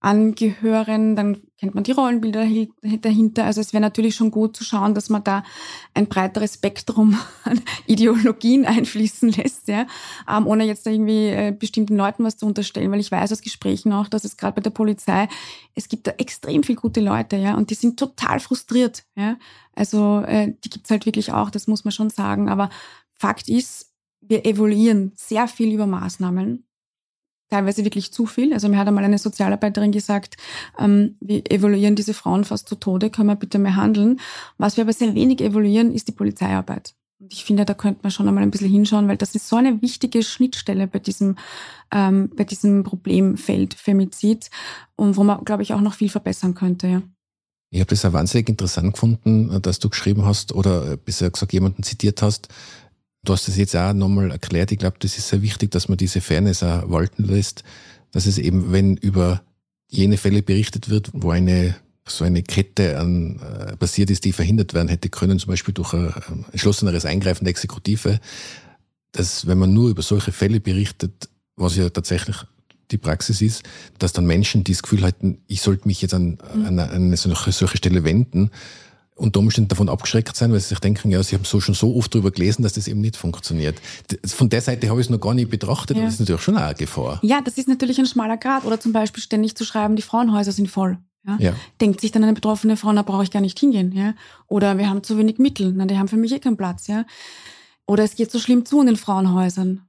[0.05, 2.45] angehören, dann kennt man die Rollenbilder
[3.01, 3.45] dahinter.
[3.45, 5.43] Also es wäre natürlich schon gut zu schauen, dass man da
[5.95, 9.87] ein breiteres Spektrum an Ideologien einfließen lässt, ja,
[10.29, 13.93] ähm, ohne jetzt irgendwie äh, bestimmten Leuten was zu unterstellen, weil ich weiß aus Gesprächen
[13.93, 15.27] auch, dass es gerade bei der Polizei,
[15.73, 19.37] es gibt da extrem viel gute Leute, ja, und die sind total frustriert, ja.
[19.73, 22.47] Also äh, die gibt's halt wirklich auch, das muss man schon sagen.
[22.47, 22.69] Aber
[23.15, 23.91] Fakt ist,
[24.21, 26.63] wir evaluieren sehr viel über Maßnahmen
[27.49, 28.53] teilweise wirklich zu viel.
[28.53, 30.37] Also mir hat einmal eine Sozialarbeiterin gesagt,
[30.79, 34.19] ähm, wir evaluieren diese Frauen fast zu Tode, können wir bitte mehr handeln.
[34.57, 36.95] Was wir aber sehr wenig evaluieren, ist die Polizeiarbeit.
[37.19, 39.55] Und ich finde, da könnte man schon einmal ein bisschen hinschauen, weil das ist so
[39.55, 41.37] eine wichtige Schnittstelle bei diesem,
[41.91, 44.49] ähm, bei diesem Problemfeld Femizid
[44.95, 46.87] und wo man, glaube ich, auch noch viel verbessern könnte.
[46.87, 47.01] Ja.
[47.71, 51.83] Ich habe das ja wahnsinnig interessant gefunden, dass du geschrieben hast oder bisher gesagt jemanden
[51.83, 52.49] zitiert hast,
[53.25, 54.71] Du hast es jetzt auch nochmal erklärt.
[54.71, 57.63] Ich glaube, das ist sehr wichtig, dass man diese Fairness auch walten lässt,
[58.11, 59.41] dass es eben, wenn über
[59.89, 61.75] jene Fälle berichtet wird, wo eine
[62.07, 65.93] so eine Kette an äh, passiert ist, die verhindert werden hätte können, zum Beispiel durch
[65.93, 68.19] ein entschlosseneres Eingreifen der Exekutive,
[69.11, 72.37] dass wenn man nur über solche Fälle berichtet, was ja tatsächlich
[72.91, 73.63] die Praxis ist,
[73.97, 77.17] dass dann Menschen, die das Gefühl hatten, ich sollte mich jetzt an, an, an eine
[77.17, 78.51] solche Stelle wenden,
[79.15, 81.95] unter Umständen davon abgeschreckt sein, weil sie sich denken, ja, sie haben so schon so
[81.95, 83.77] oft darüber gelesen, dass das eben nicht funktioniert.
[84.25, 86.03] Von der Seite habe ich es noch gar nicht betrachtet, ja.
[86.03, 87.19] das ist natürlich schon eine Gefahr.
[87.23, 88.65] Ja, das ist natürlich ein schmaler Grad.
[88.65, 90.97] Oder zum Beispiel ständig zu schreiben, die Frauenhäuser sind voll.
[91.25, 91.37] Ja?
[91.39, 91.53] ja.
[91.79, 93.93] Denkt sich dann eine betroffene Frau, da brauche ich gar nicht hingehen.
[93.93, 94.13] Ja?
[94.47, 96.87] Oder wir haben zu wenig Mittel, na, die haben für mich eh keinen Platz.
[96.87, 97.05] Ja?
[97.87, 99.81] Oder es geht so schlimm zu in den Frauenhäusern.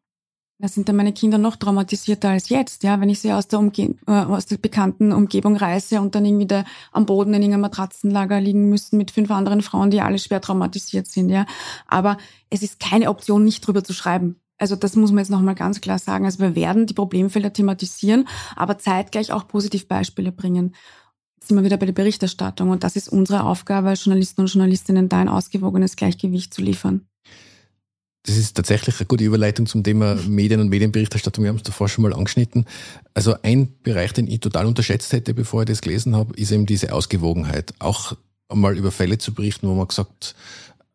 [0.58, 3.58] Da sind dann meine Kinder noch traumatisierter als jetzt, ja, wenn ich sie aus der,
[3.58, 7.60] Umge äh, aus der bekannten Umgebung reise und dann irgendwie da am Boden in irgendeinem
[7.60, 11.44] Matratzenlager liegen müssen mit fünf anderen Frauen, die alle schwer traumatisiert sind, ja.
[11.86, 12.16] Aber
[12.48, 14.40] es ist keine Option, nicht drüber zu schreiben.
[14.56, 16.24] Also das muss man jetzt nochmal ganz klar sagen.
[16.24, 20.74] Also wir werden die Problemfelder thematisieren, aber zeitgleich auch Positivbeispiele bringen.
[21.36, 24.46] Jetzt sind wir wieder bei der Berichterstattung und das ist unsere Aufgabe als Journalisten und
[24.46, 27.06] Journalistinnen, da ein ausgewogenes Gleichgewicht zu liefern.
[28.26, 31.44] Das ist tatsächlich eine gute Überleitung zum Thema Medien und Medienberichterstattung.
[31.44, 32.66] Wir haben es davor schon mal angeschnitten.
[33.14, 36.66] Also ein Bereich, den ich total unterschätzt hätte, bevor ich das gelesen habe, ist eben
[36.66, 37.72] diese Ausgewogenheit.
[37.78, 38.16] Auch
[38.48, 40.34] einmal über Fälle zu berichten, wo man gesagt,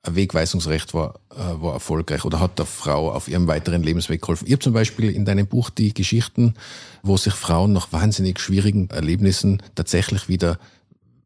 [0.03, 4.47] ein Wegweisungsrecht war, äh, war erfolgreich oder hat der Frau auf ihrem weiteren Lebensweg geholfen.
[4.47, 6.55] Habe zum Beispiel in deinem Buch die Geschichten,
[7.01, 10.59] wo sich Frauen nach wahnsinnig schwierigen Erlebnissen tatsächlich wieder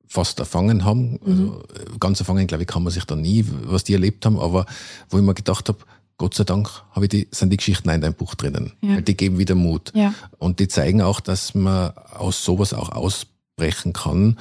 [0.07, 1.19] fast erfangen haben.
[1.25, 1.99] Also mhm.
[1.99, 4.65] ganz erfangen, glaube ich, kann man sich da nie, was die erlebt haben, aber
[5.09, 5.79] wo ich mir gedacht habe,
[6.17, 8.71] Gott sei Dank habe ich die, sind die Geschichten in deinem Buch drinnen.
[8.81, 8.95] Ja.
[8.95, 9.91] Weil die geben wieder Mut.
[9.93, 10.13] Ja.
[10.37, 14.39] Und die zeigen auch, dass man aus sowas auch ausbrechen kann.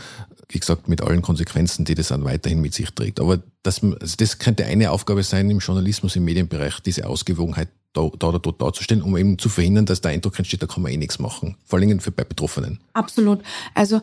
[0.49, 3.19] Wie gesagt, mit allen Konsequenzen, die das dann weiterhin mit sich trägt.
[3.19, 8.09] Aber das, also das könnte eine Aufgabe sein im Journalismus, im Medienbereich, diese Ausgewogenheit da,
[8.19, 10.93] da oder dort darzustellen, um eben zu verhindern, dass der Eindruck entsteht, da kann man
[10.93, 11.57] eh nichts machen.
[11.65, 12.81] Vor allem für bei Betroffenen.
[12.93, 13.41] Absolut.
[13.73, 14.01] Also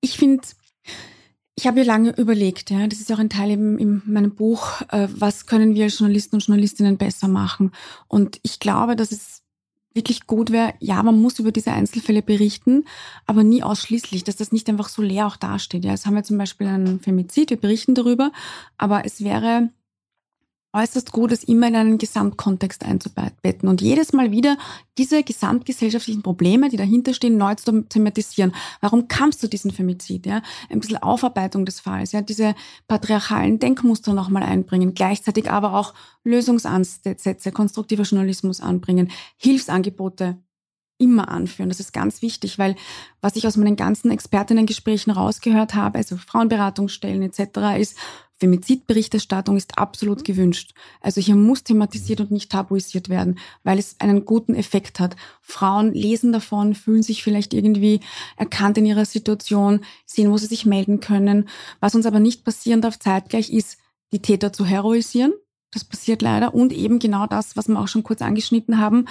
[0.00, 0.42] ich finde,
[1.58, 5.08] ich habe lange überlegt, ja, das ist auch ein Teil eben in meinem Buch, äh,
[5.10, 7.72] was können wir Journalisten und Journalistinnen besser machen.
[8.06, 9.42] Und ich glaube, dass es
[9.92, 12.84] wirklich gut wäre, ja, man muss über diese Einzelfälle berichten,
[13.26, 15.84] aber nie ausschließlich, dass das nicht einfach so leer auch dasteht.
[15.84, 18.30] Ja, jetzt haben wir zum Beispiel einen Femizid, wir berichten darüber,
[18.76, 19.70] aber es wäre
[20.72, 24.58] äußerst gut, es immer in einen Gesamtkontext einzubetten und jedes Mal wieder
[24.98, 28.54] diese gesamtgesellschaftlichen Probleme, die dahinter stehen, neu zu thematisieren.
[28.80, 30.26] Warum kam es zu diesem Femizid?
[30.26, 30.42] Ja?
[30.68, 32.20] Ein bisschen Aufarbeitung des Falls, ja?
[32.20, 32.54] diese
[32.86, 40.38] patriarchalen Denkmuster nochmal einbringen, gleichzeitig aber auch Lösungsansätze, konstruktiver Journalismus anbringen, Hilfsangebote
[40.98, 41.68] immer anführen.
[41.68, 42.74] Das ist ganz wichtig, weil
[43.20, 47.96] was ich aus meinen ganzen Expertinnengesprächen rausgehört habe, also Frauenberatungsstellen etc., ist,
[48.40, 50.72] Femizidberichterstattung ist absolut gewünscht.
[51.00, 55.16] Also hier muss thematisiert und nicht tabuisiert werden, weil es einen guten Effekt hat.
[55.40, 58.00] Frauen lesen davon, fühlen sich vielleicht irgendwie
[58.36, 61.48] erkannt in ihrer Situation, sehen, wo sie sich melden können.
[61.80, 63.78] Was uns aber nicht passieren darf zeitgleich ist,
[64.12, 65.32] die Täter zu heroisieren.
[65.72, 66.54] Das passiert leider.
[66.54, 69.06] Und eben genau das, was wir auch schon kurz angeschnitten haben,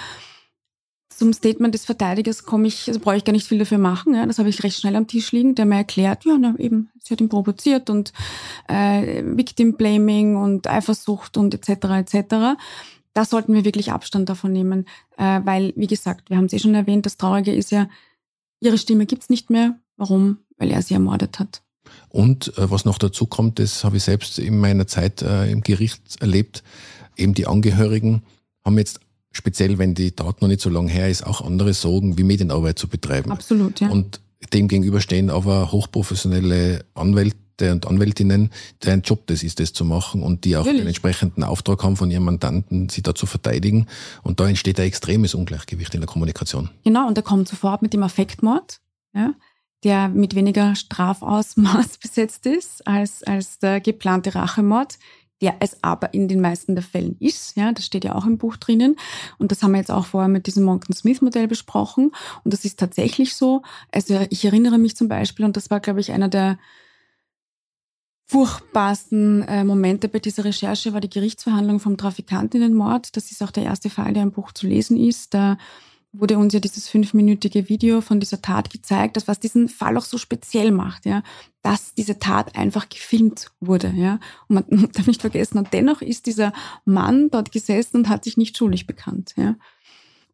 [1.18, 4.14] zum Statement des Verteidigers komme ich, also brauche ich gar nicht viel dafür machen.
[4.14, 6.90] Ja, das habe ich recht schnell am Tisch liegen, der mir erklärt, ja, na, eben,
[7.02, 8.12] sie hat ihn provoziert und
[8.68, 11.86] äh, Victim Blaming und Eifersucht und etc.
[11.86, 12.56] etc.
[13.14, 16.60] Da sollten wir wirklich Abstand davon nehmen, äh, weil, wie gesagt, wir haben es eh
[16.60, 17.88] schon erwähnt, das Traurige ist ja,
[18.60, 19.76] ihre Stimme gibt's nicht mehr.
[19.96, 20.38] Warum?
[20.56, 21.62] Weil er sie ermordet hat.
[22.10, 25.62] Und äh, was noch dazu kommt, das habe ich selbst in meiner Zeit äh, im
[25.62, 26.62] Gericht erlebt,
[27.16, 28.22] eben die Angehörigen
[28.64, 29.00] haben jetzt
[29.32, 32.78] speziell wenn die Tat noch nicht so lange her ist, auch andere Sorgen, wie Medienarbeit
[32.78, 33.30] zu betreiben.
[33.30, 33.88] Absolut, ja.
[33.88, 34.20] Und
[34.52, 38.50] dem gegenüber stehen aber hochprofessionelle Anwälte und Anwältinnen,
[38.84, 40.82] deren Job das ist, das zu machen und die auch Natürlich.
[40.82, 43.88] den entsprechenden Auftrag haben von ihrem Mandanten, sie da zu verteidigen.
[44.22, 46.70] Und da entsteht ein extremes Ungleichgewicht in der Kommunikation.
[46.84, 48.80] Genau, und da kommt sofort mit dem Affektmord,
[49.12, 49.34] ja,
[49.82, 54.98] der mit weniger Strafausmaß besetzt ist als, als der geplante Rachemord
[55.40, 57.56] der es aber in den meisten der Fällen ist.
[57.56, 58.96] Ja, das steht ja auch im Buch drinnen.
[59.38, 62.12] Und das haben wir jetzt auch vorher mit diesem Monckton-Smith-Modell besprochen.
[62.44, 63.62] Und das ist tatsächlich so.
[63.92, 66.58] Also ich erinnere mich zum Beispiel, und das war, glaube ich, einer der
[68.26, 73.16] furchtbarsten äh, Momente bei dieser Recherche, war die Gerichtsverhandlung vom Trafikantinnenmord.
[73.16, 75.32] Das ist auch der erste Fall, der im Buch zu lesen ist.
[75.32, 75.56] Da
[76.20, 80.04] wurde uns ja dieses fünfminütige Video von dieser Tat gezeigt, das was diesen Fall auch
[80.04, 81.22] so speziell macht, ja,
[81.62, 84.18] dass diese Tat einfach gefilmt wurde, ja.
[84.48, 86.52] Und man darf nicht vergessen, und dennoch ist dieser
[86.84, 89.56] Mann dort gesessen und hat sich nicht schuldig bekannt, ja.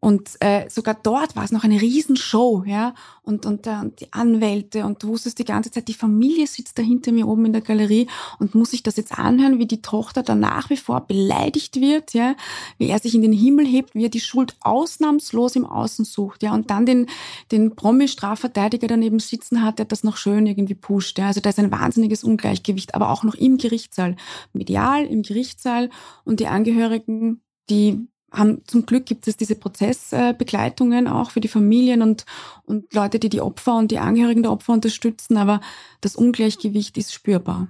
[0.05, 2.93] Und äh, sogar dort war es noch eine Riesenshow, ja.
[3.23, 6.79] Und, und, äh, und die Anwälte und du wusstest die ganze Zeit, die Familie sitzt
[6.79, 8.07] da hinter mir oben in der Galerie
[8.39, 12.13] und muss sich das jetzt anhören, wie die Tochter da nach wie vor beleidigt wird,
[12.13, 12.37] ja,
[12.77, 16.43] wie er sich in den Himmel hebt, wie er die Schuld ausnahmslos im Außen sucht,
[16.43, 17.07] ja, und dann den,
[17.51, 21.29] den Promi-Strafverteidiger daneben sitzen hat, der das noch schön irgendwie pusht, ja.
[21.29, 24.17] Also da ist ein wahnsinniges Ungleichgewicht, aber auch noch im Gerichtssaal.
[24.53, 25.89] Medial, im Gerichtssaal
[26.25, 27.41] und die Angehörigen,
[27.71, 32.25] die haben, zum Glück gibt es diese Prozessbegleitungen auch für die Familien und,
[32.65, 35.61] und Leute, die die Opfer und die Angehörigen der Opfer unterstützen, aber
[36.01, 37.69] das Ungleichgewicht ist spürbar.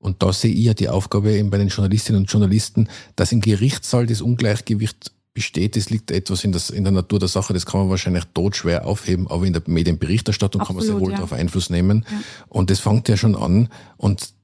[0.00, 3.40] Und da sehe ich ja die Aufgabe eben bei den Journalistinnen und Journalisten, dass im
[3.40, 7.66] Gerichtssaal das Ungleichgewicht besteht, das liegt etwas in, das, in der Natur der Sache, das
[7.66, 11.16] kann man wahrscheinlich totschwer aufheben, aber in der Medienberichterstattung Absolut, kann man sehr wohl ja.
[11.18, 12.04] darauf Einfluss nehmen.
[12.10, 12.20] Ja.
[12.48, 13.68] Und das fängt ja schon an.
[13.96, 14.34] Und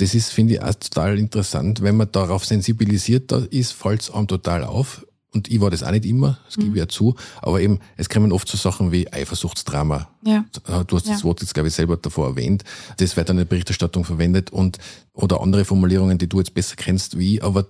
[0.00, 1.82] das ist, finde ich, auch total interessant.
[1.82, 5.06] Wenn man darauf sensibilisiert ist, fällt es einem total auf.
[5.32, 7.14] Und ich war das auch nicht immer, das gebe ich ja zu.
[7.40, 10.08] Aber eben, es kommen oft so Sachen wie Eifersuchtsdrama.
[10.24, 10.44] Ja.
[10.66, 11.12] Äh, du hast ja.
[11.12, 12.64] das Wort jetzt, glaube ich, selber davor erwähnt.
[12.96, 14.78] Das wird dann in der Berichterstattung verwendet und,
[15.12, 17.42] oder andere Formulierungen, die du jetzt besser kennst wie.
[17.42, 17.66] Aber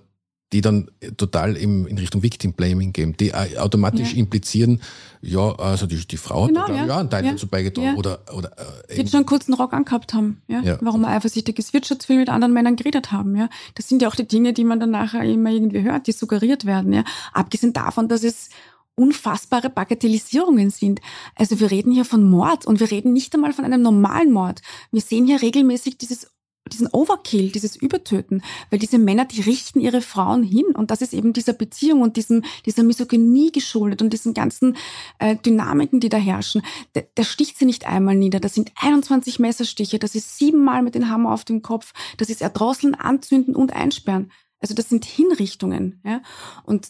[0.53, 4.19] die dann total im, in Richtung Victim Blaming gehen, die automatisch ja.
[4.19, 4.81] implizieren,
[5.21, 6.85] ja, also die, die Frau genau, hat da, ja.
[6.85, 7.31] ja einen Teil ja.
[7.31, 7.97] dazu beigetragen.
[7.97, 8.51] Oder, oder,
[8.87, 10.61] äh, Wird schon einen kurzen Rock angehabt haben, ja?
[10.61, 10.77] ja.
[10.81, 13.49] Warum er eifersüchtig ist, wird schon viel mit anderen Männern geredet haben, ja.
[13.75, 16.65] Das sind ja auch die Dinge, die man dann nachher immer irgendwie hört, die suggeriert
[16.65, 17.03] werden, ja.
[17.33, 18.49] Abgesehen davon, dass es
[18.95, 20.99] unfassbare Bagatellisierungen sind.
[21.35, 24.61] Also wir reden hier von Mord und wir reden nicht einmal von einem normalen Mord.
[24.91, 26.27] Wir sehen hier regelmäßig dieses
[26.69, 31.13] diesen Overkill, dieses Übertöten, weil diese Männer, die richten ihre Frauen hin und das ist
[31.13, 34.77] eben dieser Beziehung und diesem, dieser Misogynie geschuldet und diesen ganzen
[35.19, 36.61] äh, Dynamiken, die da herrschen.
[36.95, 38.39] Der, der sticht sie nicht einmal nieder.
[38.39, 42.41] Das sind 21 Messerstiche, das ist siebenmal mit dem Hammer auf dem Kopf, das ist
[42.41, 44.31] erdrosseln, anzünden und einsperren.
[44.59, 46.01] Also das sind Hinrichtungen.
[46.05, 46.21] Ja?
[46.63, 46.89] Und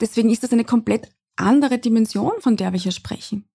[0.00, 3.48] deswegen ist das eine komplett andere Dimension, von der wir hier sprechen.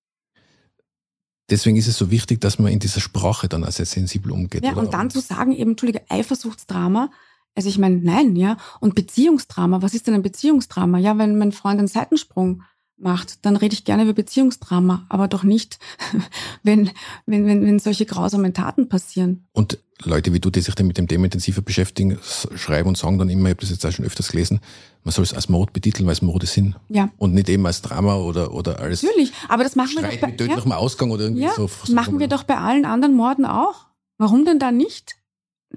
[1.49, 4.63] Deswegen ist es so wichtig, dass man in dieser Sprache dann auch sehr sensibel umgeht.
[4.63, 7.09] Ja, und dann zu sagen, eben, Entschuldige, Eifersuchtsdrama,
[7.55, 8.57] also ich meine, nein, ja.
[8.79, 10.97] Und Beziehungsdrama, was ist denn ein Beziehungsdrama?
[10.97, 12.63] Ja, wenn mein Freund einen Seitensprung
[13.01, 15.79] macht, dann rede ich gerne über Beziehungsdrama, aber doch nicht,
[16.63, 16.91] wenn,
[17.25, 19.47] wenn, wenn, wenn solche grausamen Taten passieren.
[19.53, 22.17] Und Leute wie du, die sich dann mit dem Thema intensiver beschäftigen,
[22.55, 24.61] schreiben und sagen dann immer, ich habe das jetzt auch schon öfters gelesen,
[25.03, 26.75] man soll es als Mord betiteln, weil es Morde sind.
[26.87, 27.09] Ja.
[27.17, 30.27] Und nicht eben als Drama oder, oder als Natürlich, aber das machen wir doch bei,
[30.27, 30.77] mit ja.
[30.77, 31.69] Ausgang oder irgendwie ja, so.
[31.81, 33.87] Das machen wir doch bei allen anderen Morden auch.
[34.17, 35.15] Warum denn da nicht?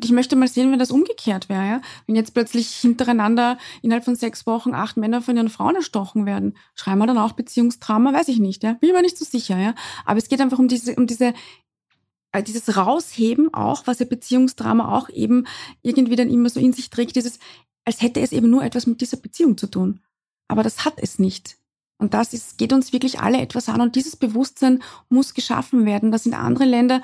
[0.00, 1.80] Ich möchte mal sehen, wenn das umgekehrt wäre, ja.
[2.06, 6.56] Wenn jetzt plötzlich hintereinander innerhalb von sechs Wochen acht Männer von ihren Frauen erstochen werden,
[6.74, 8.72] schreiben wir dann auch Beziehungsdrama, weiß ich nicht, ja.
[8.74, 9.74] Bin mir nicht so sicher, ja.
[10.06, 11.34] Aber es geht einfach um diese, um diese,
[12.32, 15.46] äh, dieses Rausheben auch, was ja Beziehungsdrama auch eben
[15.82, 17.38] irgendwie dann immer so in sich trägt, dieses,
[17.84, 20.00] als hätte es eben nur etwas mit dieser Beziehung zu tun.
[20.48, 21.56] Aber das hat es nicht.
[21.98, 23.80] Und das ist, geht uns wirklich alle etwas an.
[23.80, 26.10] Und dieses Bewusstsein muss geschaffen werden.
[26.10, 27.00] Das sind andere Länder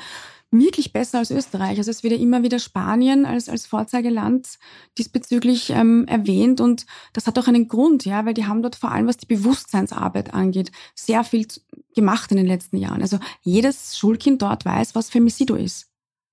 [0.50, 1.78] wirklich besser als Österreich.
[1.78, 4.58] Also es wird ja immer wieder Spanien als, als Vorzeigeland
[4.96, 6.60] diesbezüglich ähm, erwähnt.
[6.60, 9.26] Und das hat auch einen Grund, ja, weil die haben dort vor allem, was die
[9.26, 11.46] Bewusstseinsarbeit angeht, sehr viel
[11.94, 13.02] gemacht in den letzten Jahren.
[13.02, 15.88] Also jedes Schulkind dort weiß, was Femicido ist.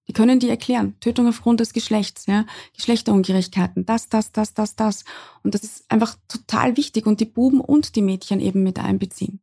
[0.08, 0.96] Die können die erklären.
[1.00, 2.46] Tötung aufgrund des Geschlechts, ja,
[2.76, 5.04] Geschlechterungerechtigkeiten, das, das, das, das, das.
[5.44, 9.42] Und das ist einfach total wichtig und die Buben und die Mädchen eben mit einbeziehen.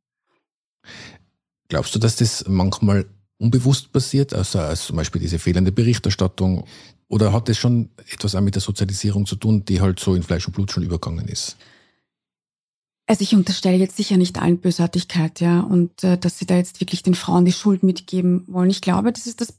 [1.68, 3.06] Glaubst du, dass das manchmal
[3.42, 6.64] unbewusst passiert, also als zum Beispiel diese fehlende Berichterstattung?
[7.08, 10.22] Oder hat das schon etwas auch mit der Sozialisierung zu tun, die halt so in
[10.22, 11.56] Fleisch und Blut schon übergangen ist?
[13.06, 16.80] Also ich unterstelle jetzt sicher nicht allen Bösartigkeit, ja, und äh, dass sie da jetzt
[16.80, 18.70] wirklich den Frauen die Schuld mitgeben wollen.
[18.70, 19.54] Ich glaube, das ist das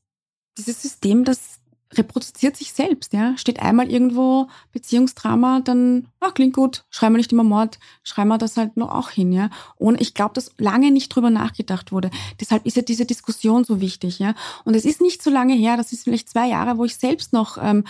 [0.58, 1.60] dieses System, das
[1.98, 3.38] reproduziert sich selbst, ja.
[3.38, 8.38] Steht einmal irgendwo Beziehungsdrama, dann, ach, klingt gut, schreiben wir nicht immer Mord, schreiben wir
[8.38, 9.50] das halt noch auch hin, ja.
[9.76, 12.10] Und ich glaube, dass lange nicht drüber nachgedacht wurde.
[12.40, 14.34] Deshalb ist ja diese Diskussion so wichtig, ja.
[14.66, 17.34] Und es ist nicht so lange her, das ist vielleicht zwei Jahre, wo ich selbst
[17.34, 17.84] noch ähm,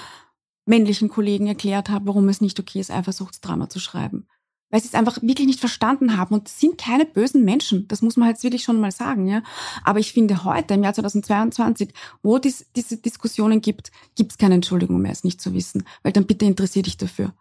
[0.65, 4.27] männlichen Kollegen erklärt habe, warum es nicht okay ist, Eifersuchtsdrama zu schreiben
[4.73, 7.87] weil sie es einfach wirklich nicht verstanden haben und sind keine bösen Menschen.
[7.89, 9.43] Das muss man jetzt wirklich schon mal sagen, ja.
[9.83, 11.89] Aber ich finde heute, im Jahr 2022,
[12.23, 15.83] wo es diese Diskussionen gibt, gibt es keine Entschuldigung mehr, es nicht zu wissen.
[16.01, 17.35] Weil dann bitte interessier dich dafür.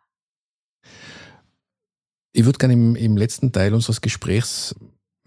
[2.34, 4.74] Ich würde gerne im, im letzten Teil unseres Gesprächs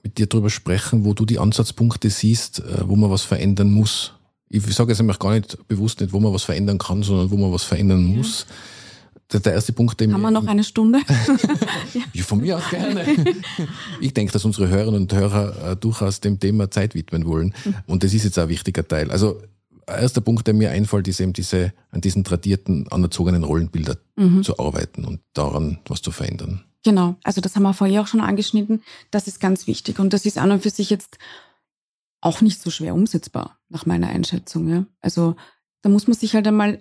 [0.04, 4.14] mit dir darüber sprechen, wo du die Ansatzpunkte siehst, äh, wo man was verändern muss.
[4.48, 7.38] Ich sage jetzt nämlich gar nicht bewusst nicht, wo man was verändern kann, sondern wo
[7.38, 8.18] man was verändern ja.
[8.18, 8.46] muss
[9.32, 11.00] der, der erste Punkt, den Haben wir noch eine Stunde?
[12.14, 12.24] ja.
[12.24, 13.06] Von mir aus gerne.
[14.00, 17.54] Ich denke, dass unsere Hörerinnen und Hörer äh, durchaus dem Thema Zeit widmen wollen.
[17.88, 19.10] Und das ist jetzt ein wichtiger Teil.
[19.10, 19.42] Also,
[19.88, 24.44] erster Punkt, der mir einfällt, ist eben diese, an diesen tradierten, anerzogenen Rollenbildern mhm.
[24.44, 26.64] zu arbeiten und daran was zu verändern.
[26.84, 27.16] Genau.
[27.24, 28.84] Also, das haben wir vorher auch schon angeschnitten.
[29.10, 29.98] Das ist ganz wichtig.
[29.98, 31.18] Und das ist an und für sich jetzt
[32.22, 34.70] auch nicht so schwer umsetzbar, nach meiner Einschätzung.
[34.70, 34.86] Ja?
[35.02, 35.36] Also,
[35.82, 36.80] da muss man sich halt einmal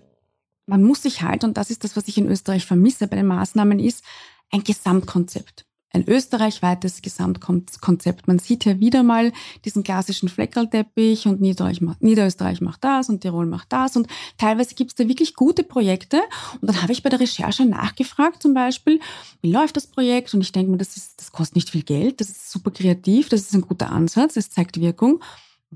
[0.66, 3.26] man muss sich halt, und das ist das, was ich in Österreich vermisse bei den
[3.26, 4.04] Maßnahmen, ist
[4.50, 5.66] ein Gesamtkonzept.
[5.90, 8.26] Ein österreichweites Gesamtkonzept.
[8.26, 9.32] Man sieht hier wieder mal
[9.64, 14.74] diesen klassischen Fleckerlteppich und Niederösterreich macht, Niederösterreich macht das und Tirol macht das und teilweise
[14.74, 16.20] gibt es da wirklich gute Projekte.
[16.60, 18.98] Und dann habe ich bei der Recherche nachgefragt zum Beispiel,
[19.40, 20.34] wie läuft das Projekt?
[20.34, 23.28] Und ich denke mir, das, ist, das kostet nicht viel Geld, das ist super kreativ,
[23.28, 25.22] das ist ein guter Ansatz, es zeigt Wirkung.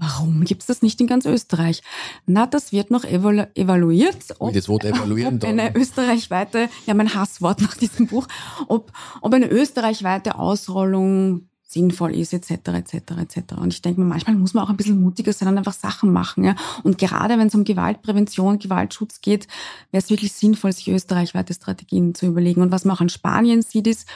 [0.00, 1.82] Warum gibt es das nicht in ganz Österreich?
[2.26, 4.16] Na, das wird noch evalu evaluiert.
[4.38, 8.26] Ob, das Wort evaluieren ob eine österreichweite, ja mein Hasswort nach diesem Buch,
[8.68, 13.54] ob, ob eine österreichweite Ausrollung sinnvoll ist, etc., etc., etc.
[13.58, 16.12] Und ich denke mir, manchmal muss man auch ein bisschen mutiger sein und einfach Sachen
[16.12, 16.42] machen.
[16.42, 16.56] Ja?
[16.82, 19.46] Und gerade wenn es um Gewaltprävention, Gewaltschutz geht,
[19.90, 22.62] wäre es wirklich sinnvoll, sich österreichweite Strategien zu überlegen.
[22.62, 24.08] Und was man auch in Spanien sieht, ist,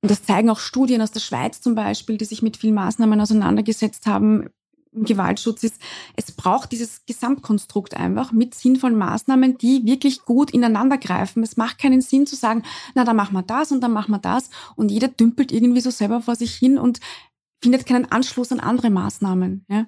[0.00, 3.20] und das zeigen auch Studien aus der Schweiz zum Beispiel, die sich mit vielen Maßnahmen
[3.20, 4.48] auseinandergesetzt haben,
[4.98, 5.80] im Gewaltschutz ist,
[6.16, 11.42] es braucht dieses Gesamtkonstrukt einfach mit sinnvollen Maßnahmen, die wirklich gut ineinander greifen.
[11.42, 12.62] Es macht keinen Sinn zu sagen,
[12.94, 15.90] na, dann machen wir das und dann machen wir das und jeder dümpelt irgendwie so
[15.90, 17.00] selber vor sich hin und
[17.62, 19.64] findet keinen Anschluss an andere Maßnahmen.
[19.68, 19.86] Ja?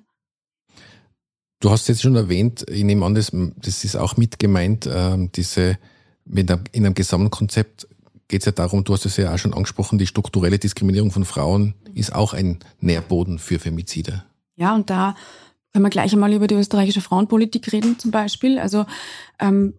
[1.61, 5.29] Du hast jetzt schon erwähnt, ich nehme an, das, das ist auch mit gemeint, äh,
[5.35, 5.79] diese,
[6.25, 7.87] mit einem, in einem Gesamtkonzept
[8.29, 11.25] geht es ja darum, du hast es ja auch schon angesprochen, die strukturelle Diskriminierung von
[11.25, 14.25] Frauen ist auch ein Nährboden für Femizide.
[14.61, 15.17] Ja, und da
[15.73, 18.59] können wir gleich einmal über die österreichische Frauenpolitik reden zum Beispiel.
[18.59, 18.85] Also
[19.39, 19.75] ähm,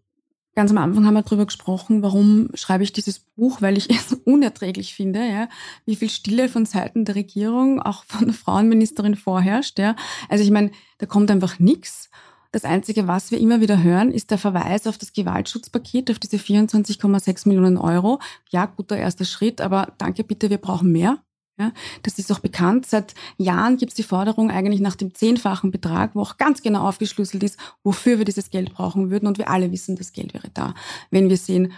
[0.56, 4.14] ganz am Anfang haben wir darüber gesprochen, warum schreibe ich dieses Buch, weil ich es
[4.26, 5.50] unerträglich finde, ja,
[5.86, 9.78] wie viel Stille von Seiten der Regierung, auch von der Frauenministerin vorherrscht.
[9.78, 9.96] Ja.
[10.30, 12.10] Also ich meine, da kommt einfach nichts.
[12.52, 16.38] Das Einzige, was wir immer wieder hören, ist der Verweis auf das Gewaltschutzpaket, auf diese
[16.38, 18.20] 24,6 Millionen Euro.
[18.50, 21.20] Ja, guter erster Schritt, aber danke bitte, wir brauchen mehr.
[21.60, 21.74] Ja,
[22.04, 22.86] das ist auch bekannt.
[22.86, 26.88] Seit Jahren gibt es die Forderung eigentlich nach dem zehnfachen Betrag, wo auch ganz genau
[26.88, 29.28] aufgeschlüsselt ist, wofür wir dieses Geld brauchen würden.
[29.28, 30.74] Und wir alle wissen, das Geld wäre da,
[31.12, 31.74] wenn wir sehen,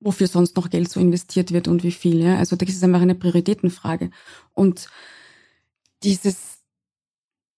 [0.00, 2.22] wofür sonst noch Geld so investiert wird und wie viel.
[2.22, 2.38] Ja?
[2.38, 4.10] Also das ist einfach eine Prioritätenfrage.
[4.52, 4.88] Und
[6.02, 6.58] dieses,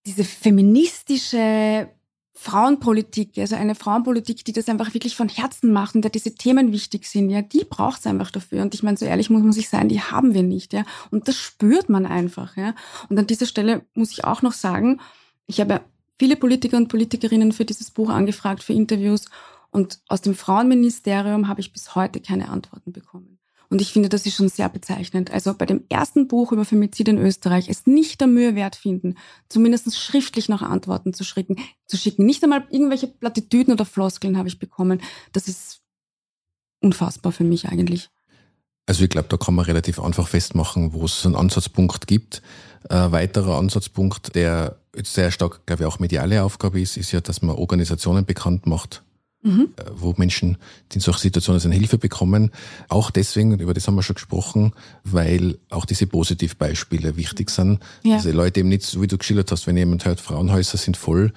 [0.07, 1.91] diese feministische
[2.39, 6.71] Frauenpolitik, also eine Frauenpolitik, die das einfach wirklich von Herzen macht und der diese Themen
[6.71, 8.61] wichtig sind, ja, die braucht es einfach dafür.
[8.61, 10.85] Und ich meine, so ehrlich muss man sich sein, die haben wir nicht, ja.
[11.11, 12.75] Und das spürt man einfach, ja.
[13.09, 15.01] Und an dieser Stelle muss ich auch noch sagen,
[15.47, 15.81] ich habe
[16.19, 19.25] viele Politiker und Politikerinnen für dieses Buch angefragt, für Interviews.
[19.71, 23.36] Und aus dem Frauenministerium habe ich bis heute keine Antworten bekommen.
[23.69, 25.31] Und ich finde, das ist schon sehr bezeichnend.
[25.31, 29.17] Also bei dem ersten Buch über Femizid in Österreich es nicht der Mühe wert finden,
[29.49, 31.57] zumindest schriftlich noch Antworten zu schicken.
[31.87, 32.27] Zu schicken.
[32.27, 35.01] Nicht einmal irgendwelche Plattitüden oder Floskeln habe ich bekommen.
[35.33, 35.81] Das ist
[36.81, 38.11] unfassbar für mich eigentlich.
[38.87, 42.41] Also ich glaube, da kann man relativ einfach festmachen, wo es einen Ansatzpunkt gibt.
[42.89, 47.43] Ein weiterer Ansatzpunkt, der sehr stark, glaube ich, auch mediale Aufgabe ist, ist ja, dass
[47.43, 49.03] man Organisationen bekannt macht,
[49.47, 49.69] mhm.
[49.77, 50.59] Äh, wo Menschen,
[50.93, 52.51] die in solchen Situationen sind, Hilfe bekommen.
[52.89, 54.73] Auch deswegen, über das haben wir schon gesprochen,
[55.05, 57.81] weil auch diese Positivbeispiele wichtig sind.
[58.03, 58.17] Ja.
[58.17, 61.33] Also Leute eben nicht, so wie du geschildert hast, wenn jemand hört, Frauenhäuser sind voll,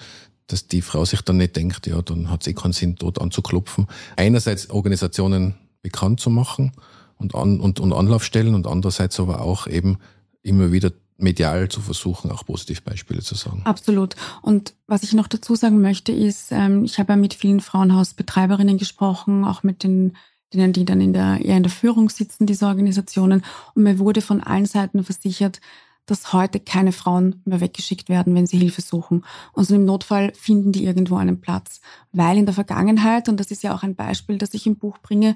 [0.48, 3.22] dass die Frau sich dann nicht denkt, ja, dann hat es eh keinen Sinn, dort
[3.22, 3.88] anzuklopfen.
[4.16, 6.72] Einerseits Organisationen bekannt zu machen
[7.18, 9.98] und, an, und, und Anlaufstellen und andererseits aber auch eben
[10.42, 13.62] immer wieder medial zu versuchen, auch Positivbeispiele zu sagen.
[13.66, 14.16] Absolut.
[14.42, 18.78] Und was ich noch dazu sagen möchte, ist, ähm, ich habe ja mit vielen Frauenhausbetreiberinnen
[18.78, 20.16] gesprochen, auch mit den
[20.54, 23.44] denen, die dann in der, eher in der Führung sitzen, diese Organisationen.
[23.76, 25.62] Und mir wurde von allen Seiten versichert,
[26.06, 29.24] dass heute keine Frauen mehr weggeschickt werden, wenn sie Hilfe suchen.
[29.54, 31.82] Und so im Notfall finden die irgendwo einen Platz.
[32.12, 34.98] Weil in der Vergangenheit, und das ist ja auch ein Beispiel, das ich im Buch
[34.98, 35.36] bringe,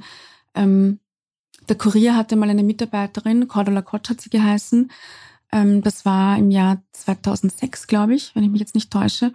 [0.56, 1.00] ähm,
[1.70, 4.92] der Kurier hatte mal eine Mitarbeiterin, Cordula Kotsch hat sie geheißen,
[5.82, 9.34] das war im Jahr 2006, glaube ich, wenn ich mich jetzt nicht täusche.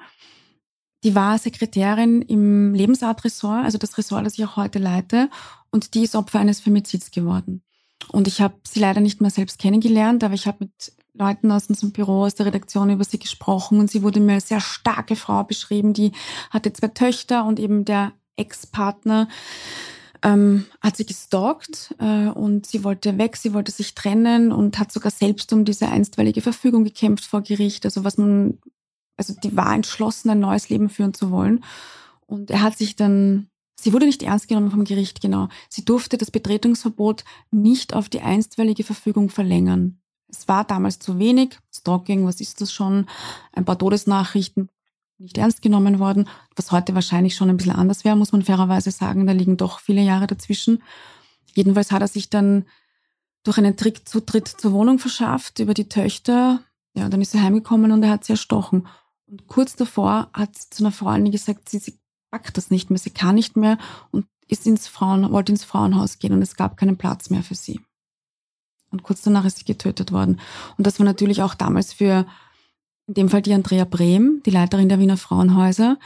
[1.04, 5.30] Die war Sekretärin im Lebensart-Ressort, also das Ressort, das ich auch heute leite,
[5.70, 7.62] und die ist Opfer eines Femizids geworden.
[8.10, 11.66] Und ich habe sie leider nicht mehr selbst kennengelernt, aber ich habe mit Leuten aus
[11.66, 15.16] unserem Büro, aus der Redaktion über sie gesprochen und sie wurde mir als sehr starke
[15.16, 16.12] Frau beschrieben, die
[16.50, 19.28] hatte zwei Töchter und eben der Ex-Partner
[20.22, 24.92] ähm, hat sie gestalkt äh, und sie wollte weg, sie wollte sich trennen und hat
[24.92, 27.84] sogar selbst um diese einstweilige Verfügung gekämpft vor Gericht.
[27.84, 28.58] Also was man,
[29.16, 31.64] also die war entschlossen, ein neues Leben führen zu wollen.
[32.26, 33.48] Und er hat sich dann,
[33.80, 35.48] sie wurde nicht ernst genommen vom Gericht, genau.
[35.68, 40.00] Sie durfte das Betretungsverbot nicht auf die einstweilige Verfügung verlängern.
[40.28, 41.58] Es war damals zu wenig.
[41.74, 43.06] Stalking, was ist das schon?
[43.52, 44.68] Ein paar Todesnachrichten
[45.18, 48.90] nicht ernst genommen worden, was heute wahrscheinlich schon ein bisschen anders wäre, muss man fairerweise
[48.90, 49.26] sagen.
[49.26, 50.82] Da liegen doch viele Jahre dazwischen.
[51.54, 52.66] Jedenfalls hat er sich dann
[53.42, 56.60] durch einen Trick Zutritt zur Wohnung verschafft über die Töchter.
[56.94, 58.86] Ja, dann ist er heimgekommen und er hat sie erstochen.
[59.26, 61.98] Und kurz davor hat sie zu einer Freundin gesagt, sie, sie
[62.30, 63.78] packt das nicht mehr, sie kann nicht mehr
[64.10, 67.54] und ist ins Frauen, wollte ins Frauenhaus gehen und es gab keinen Platz mehr für
[67.54, 67.80] sie.
[68.90, 70.40] Und kurz danach ist sie getötet worden.
[70.78, 72.26] Und das war natürlich auch damals für
[73.08, 75.98] in dem Fall die Andrea Brehm, die Leiterin der Wiener Frauenhäuser,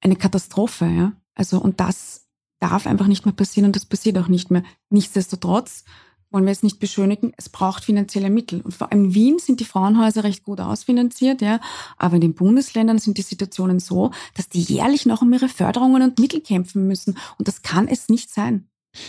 [0.00, 0.86] eine Katastrophe.
[0.86, 1.12] Ja?
[1.34, 2.26] Also, und das
[2.60, 4.62] darf einfach nicht mehr passieren und das passiert auch nicht mehr.
[4.88, 5.84] Nichtsdestotrotz
[6.30, 8.62] wollen wir es nicht beschönigen, es braucht finanzielle Mittel.
[8.62, 11.60] Und vor allem in Wien sind die Frauenhäuser recht gut ausfinanziert, ja.
[11.98, 16.02] Aber in den Bundesländern sind die Situationen so, dass die jährlich noch um ihre Förderungen
[16.02, 17.18] und Mittel kämpfen müssen.
[17.36, 18.68] Und das kann es nicht sein.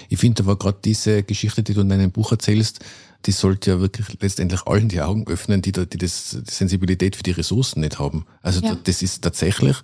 [0.10, 2.80] Ich finde aber gerade diese Geschichte, die du in deinem Buch erzählst,
[3.26, 7.16] die sollte ja wirklich letztendlich allen die Augen öffnen, die, da, die das, die Sensibilität
[7.16, 8.26] für die Ressourcen nicht haben.
[8.42, 8.78] Also ja.
[8.84, 9.78] das ist tatsächlich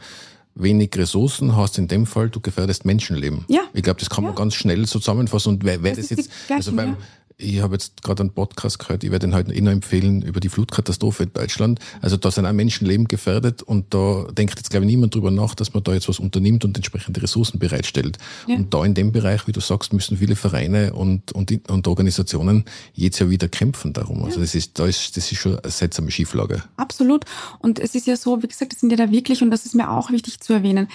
[0.56, 3.46] wenig Ressourcen hast in dem Fall, du gefährdest Menschenleben.
[3.48, 3.62] Ja.
[3.74, 5.54] Ich glaube, das kann man ganz schnell so zusammenfassen.
[5.54, 6.98] Und wer, wer das, das jetzt, also beim, ja
[7.40, 10.50] ich habe jetzt gerade einen Podcast gehört, ich werde den heute noch empfehlen über die
[10.50, 11.80] Flutkatastrophe in Deutschland.
[12.02, 15.56] Also da sind auch Menschenleben gefährdet und da denkt jetzt, glaube ich, niemand drüber nach,
[15.56, 18.18] dass man da jetzt was unternimmt und entsprechende Ressourcen bereitstellt.
[18.48, 18.56] Ja.
[18.56, 22.66] Und da in dem Bereich, wie du sagst, müssen viele Vereine und, und, und Organisationen
[22.94, 24.24] jetzt ja wieder kämpfen darum.
[24.24, 26.64] Also das ist, da ist, das ist schon eine seltsame Schieflage.
[26.76, 27.24] Absolut.
[27.60, 29.76] Und es ist ja so, wie gesagt, das sind ja da wirklich, und das ist
[29.76, 30.90] mir auch wichtig zu erwähnen,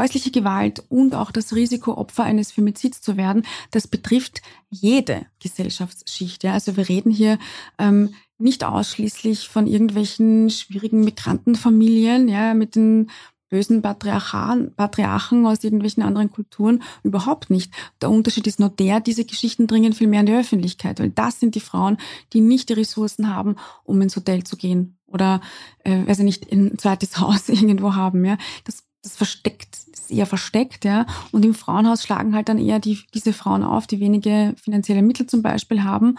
[0.00, 6.44] häusliche Gewalt und auch das Risiko, Opfer eines Femizids zu werden, das betrifft jede Gesellschaftsschicht.
[6.44, 6.54] Ja.
[6.54, 7.38] Also wir reden hier
[7.78, 13.10] ähm, nicht ausschließlich von irgendwelchen schwierigen Migrantenfamilien, ja, mit den
[13.50, 17.72] bösen Patriarchen aus irgendwelchen anderen Kulturen überhaupt nicht.
[18.00, 21.40] Der Unterschied ist nur der, diese Geschichten dringen viel mehr in die Öffentlichkeit, weil das
[21.40, 21.98] sind die Frauen,
[22.32, 25.40] die nicht die Ressourcen haben, um ins Hotel zu gehen oder,
[25.84, 28.24] äh, also nicht ein zweites Haus irgendwo haben.
[28.24, 31.06] Ja, das das versteckt, ist eher versteckt, ja.
[31.32, 35.26] Und im Frauenhaus schlagen halt dann eher die, diese Frauen auf, die wenige finanzielle Mittel
[35.26, 36.18] zum Beispiel haben.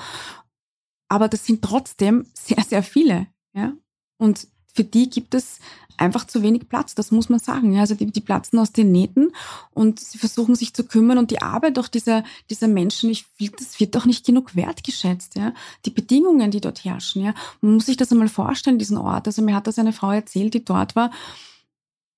[1.07, 3.73] Aber das sind trotzdem sehr, sehr viele, ja.
[4.17, 5.59] Und für die gibt es
[5.97, 7.77] einfach zu wenig Platz, das muss man sagen.
[7.77, 9.33] Also die, die platzen aus den Nähten
[9.71, 13.25] und sie versuchen sich zu kümmern und die Arbeit auch dieser, dieser Menschen, ich
[13.57, 15.35] das wird doch nicht genug wertgeschätzt.
[15.35, 15.53] Ja,
[15.85, 17.23] die Bedingungen, die dort herrschen.
[17.23, 19.27] Ja, man muss sich das einmal vorstellen, diesen Ort.
[19.27, 21.11] Also mir hat das eine Frau erzählt, die dort war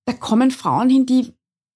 [0.05, 1.33] da kommen Frauen hin, die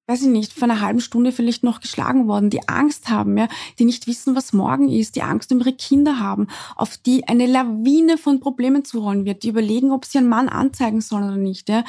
[0.07, 3.47] weiß ich nicht, vor einer halben Stunde vielleicht noch geschlagen worden, die Angst haben, ja,
[3.77, 7.45] die nicht wissen, was morgen ist, die Angst um ihre Kinder haben, auf die eine
[7.45, 11.67] Lawine von Problemen zurollen wird, die überlegen, ob sie einen Mann anzeigen sollen oder nicht,
[11.67, 11.83] ja,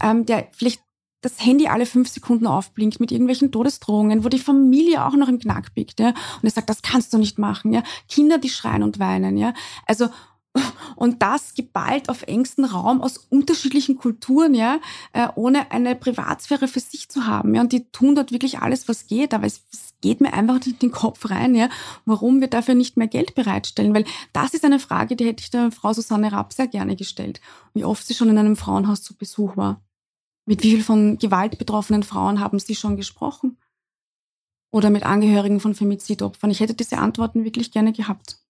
[0.00, 0.82] ähm, der vielleicht
[1.20, 5.38] das Handy alle fünf Sekunden aufblinkt mit irgendwelchen Todesdrohungen, wo die Familie auch noch im
[5.38, 8.84] Knack biegt, ja, und er sagt, das kannst du nicht machen, ja, Kinder, die schreien
[8.84, 9.52] und weinen, ja,
[9.86, 10.08] also
[10.96, 14.78] und das geballt auf engstem Raum aus unterschiedlichen Kulturen, ja,
[15.12, 17.54] äh, ohne eine Privatsphäre für sich zu haben.
[17.54, 20.64] Ja, und die tun dort wirklich alles, was geht, aber es, es geht mir einfach
[20.66, 21.68] in den Kopf rein, ja,
[22.04, 25.50] warum wir dafür nicht mehr Geld bereitstellen, weil das ist eine Frage, die hätte ich
[25.50, 27.40] der Frau Susanne Rapp sehr gerne gestellt,
[27.72, 29.80] wie oft sie schon in einem Frauenhaus zu Besuch war.
[30.46, 33.56] Mit wie viel von Gewalt betroffenen Frauen haben Sie schon gesprochen?
[34.70, 36.50] Oder mit Angehörigen von Femizidopfern?
[36.50, 38.43] Ich hätte diese Antworten wirklich gerne gehabt.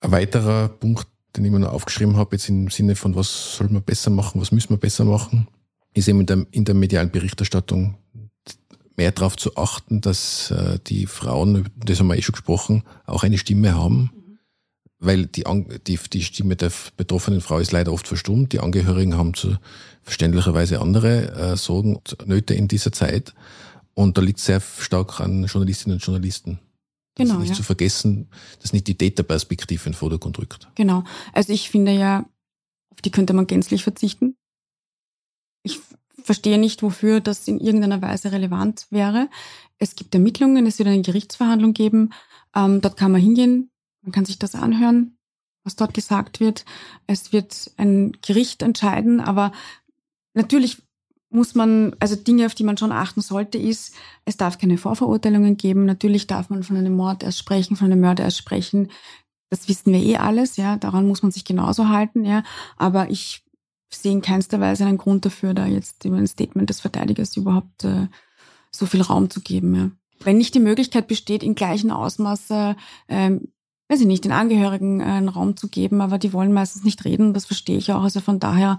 [0.00, 3.68] Ein weiterer Punkt, den ich mir noch aufgeschrieben habe, jetzt im Sinne von, was soll
[3.68, 5.46] man besser machen, was müssen wir besser machen,
[5.94, 7.96] ist eben in der, in der medialen Berichterstattung
[8.96, 13.22] mehr darauf zu achten, dass äh, die Frauen, das haben wir eh schon gesprochen, auch
[13.22, 14.10] eine Stimme haben.
[14.14, 14.38] Mhm.
[14.98, 15.44] Weil die,
[15.86, 18.52] die, die Stimme der betroffenen Frau ist leider oft verstummt.
[18.52, 19.56] Die Angehörigen haben zu
[20.02, 23.32] verständlicherweise andere äh, Sorgen und Nöte in dieser Zeit.
[23.94, 26.58] Und da liegt sehr stark an Journalistinnen und Journalisten.
[27.16, 27.54] Genau, nicht ja.
[27.54, 28.30] zu vergessen,
[28.60, 30.68] dass nicht die Täterperspektive in den Vordergrund rückt.
[30.74, 31.04] Genau.
[31.32, 32.24] Also ich finde ja,
[32.90, 34.36] auf die könnte man gänzlich verzichten.
[35.62, 35.80] Ich
[36.22, 39.28] verstehe nicht, wofür das in irgendeiner Weise relevant wäre.
[39.78, 42.12] Es gibt Ermittlungen, es wird eine Gerichtsverhandlung geben.
[42.54, 43.70] Ähm, dort kann man hingehen,
[44.02, 45.18] man kann sich das anhören,
[45.64, 46.64] was dort gesagt wird.
[47.06, 49.52] Es wird ein Gericht entscheiden, aber
[50.34, 50.82] natürlich
[51.30, 55.56] muss man, also Dinge, auf die man schon achten sollte, ist, es darf keine Vorverurteilungen
[55.56, 55.84] geben.
[55.84, 58.90] Natürlich darf man von einem Mord erst sprechen, von einem Mörder erst sprechen.
[59.48, 60.76] Das wissen wir eh alles, ja.
[60.76, 62.42] Daran muss man sich genauso halten, ja.
[62.76, 63.44] Aber ich
[63.92, 67.84] sehe in keinster Weise einen Grund dafür, da jetzt über ein Statement des Verteidigers überhaupt
[67.84, 68.08] äh,
[68.72, 69.90] so viel Raum zu geben, ja.
[70.22, 72.74] Wenn nicht die Möglichkeit besteht, in gleichem Ausmaß, äh,
[73.06, 73.40] äh,
[73.88, 77.04] weiß ich nicht, den Angehörigen äh, einen Raum zu geben, aber die wollen meistens nicht
[77.04, 78.02] reden, das verstehe ich auch.
[78.02, 78.78] Also von daher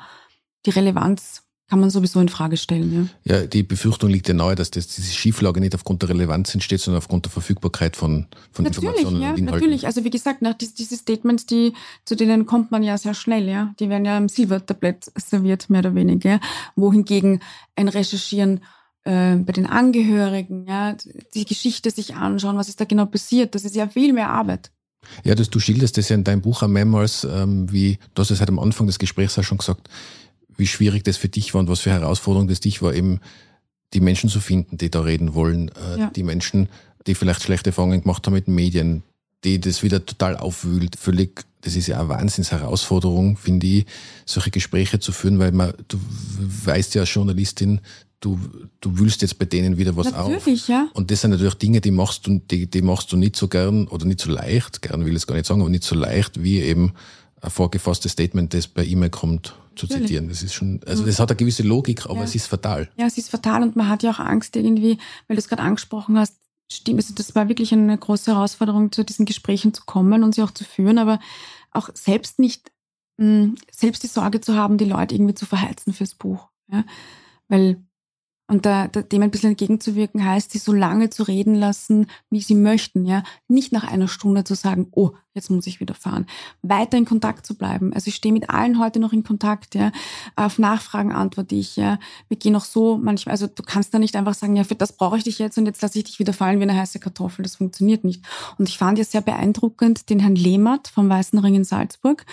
[0.65, 3.09] die Relevanz kann man sowieso in Frage stellen.
[3.23, 6.53] Ja, ja die Befürchtung liegt ja nahe, dass das, diese Schieflage nicht aufgrund der Relevanz
[6.53, 9.59] entsteht, sondern aufgrund der Verfügbarkeit von, von natürlich, Informationen ja, und Inhalten.
[9.61, 11.71] Natürlich, also wie gesagt, nach diese, diese Statements, die,
[12.03, 13.73] zu denen kommt man ja sehr schnell, ja.
[13.79, 16.41] Die werden ja im Silbertablett serviert, mehr oder weniger.
[16.75, 17.39] Wohingegen
[17.77, 18.59] ein Recherchieren
[19.05, 20.97] äh, bei den Angehörigen, ja,
[21.33, 24.71] die Geschichte sich anschauen, was ist da genau passiert, das ist ja viel mehr Arbeit.
[25.23, 28.29] Ja, das, du schilderst das ja in deinem Buch auch mehrmals, ähm, wie, du hast
[28.29, 29.87] es halt am Anfang des Gesprächs auch schon gesagt,
[30.57, 33.19] wie schwierig das für dich war und was für Herausforderung das dich war, eben
[33.93, 36.11] die Menschen zu finden, die da reden wollen, äh, ja.
[36.15, 36.69] die Menschen,
[37.07, 39.03] die vielleicht schlechte Erfahrungen gemacht haben mit den Medien,
[39.43, 43.85] die das wieder total aufwühlt, völlig, das ist ja eine Wahnsinnsherausforderung, finde ich,
[44.25, 45.99] solche Gespräche zu führen, weil man, du
[46.65, 47.81] weißt ja als Journalistin,
[48.19, 48.39] du,
[48.79, 50.69] du wühlst jetzt bei denen wieder was natürlich, auf.
[50.69, 50.89] Ja.
[50.93, 53.87] Und das sind natürlich Dinge, die machst du, die, die machst du nicht so gern
[53.87, 56.41] oder nicht so leicht, gern will ich es gar nicht sagen, aber nicht so leicht
[56.43, 56.93] wie eben
[57.41, 60.07] ein vorgefasstes Statement, das per E-Mail kommt zu Natürlich.
[60.07, 60.29] zitieren.
[60.29, 62.23] Das ist schon, also das hat eine gewisse Logik, aber ja.
[62.23, 62.89] es ist fatal.
[62.97, 65.63] Ja, es ist fatal und man hat ja auch Angst irgendwie, weil du es gerade
[65.63, 66.35] angesprochen hast,
[66.71, 70.43] stimmt, also das war wirklich eine große Herausforderung, zu diesen Gesprächen zu kommen und sie
[70.43, 71.19] auch zu führen, aber
[71.71, 72.71] auch selbst nicht,
[73.17, 76.49] mh, selbst die Sorge zu haben, die Leute irgendwie zu verheizen fürs Buch.
[76.71, 76.83] Ja?
[77.47, 77.83] Weil
[78.47, 82.41] und da, da, dem ein bisschen entgegenzuwirken heißt, sie so lange zu reden lassen, wie
[82.41, 83.23] sie möchten, ja.
[83.47, 86.25] Nicht nach einer Stunde zu sagen, oh, jetzt muss ich wieder fahren.
[86.61, 87.93] Weiter in Kontakt zu bleiben.
[87.93, 89.93] Also ich stehe mit allen heute noch in Kontakt, ja.
[90.35, 91.97] Auf Nachfragen antworte ich, ja.
[92.27, 94.97] Wir gehen auch so manchmal, also du kannst da nicht einfach sagen, ja, für das
[94.97, 97.43] brauche ich dich jetzt und jetzt lasse ich dich wieder fallen wie eine heiße Kartoffel.
[97.43, 98.25] Das funktioniert nicht.
[98.57, 102.25] Und ich fand ja sehr beeindruckend den Herrn Lehmert vom Weißen Ring in Salzburg.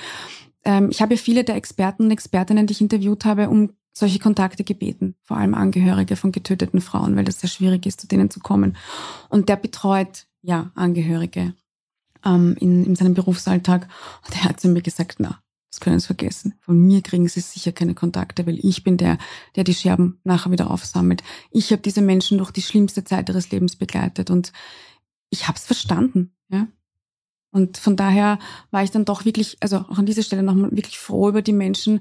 [0.65, 4.19] Ähm, ich habe ja viele der Experten und Expertinnen, die ich interviewt habe, um solche
[4.19, 8.31] Kontakte gebeten, vor allem Angehörige von getöteten Frauen, weil das sehr schwierig ist, zu denen
[8.31, 8.77] zu kommen.
[9.29, 11.55] Und der betreut ja Angehörige
[12.25, 13.89] ähm, in, in seinem Berufsalltag.
[14.27, 15.41] Und er hat zu mir gesagt, na,
[15.71, 16.55] das können Sie vergessen.
[16.61, 19.19] Von mir kriegen Sie sicher keine Kontakte, weil ich bin der,
[19.57, 21.23] der die Scherben nachher wieder aufsammelt.
[21.51, 24.53] Ich habe diese Menschen durch die schlimmste Zeit ihres Lebens begleitet und
[25.31, 26.33] ich habe es verstanden.
[26.49, 26.69] Ja?
[27.51, 28.39] Und von daher
[28.71, 31.53] war ich dann doch wirklich, also auch an dieser Stelle nochmal wirklich froh über die
[31.53, 32.01] Menschen,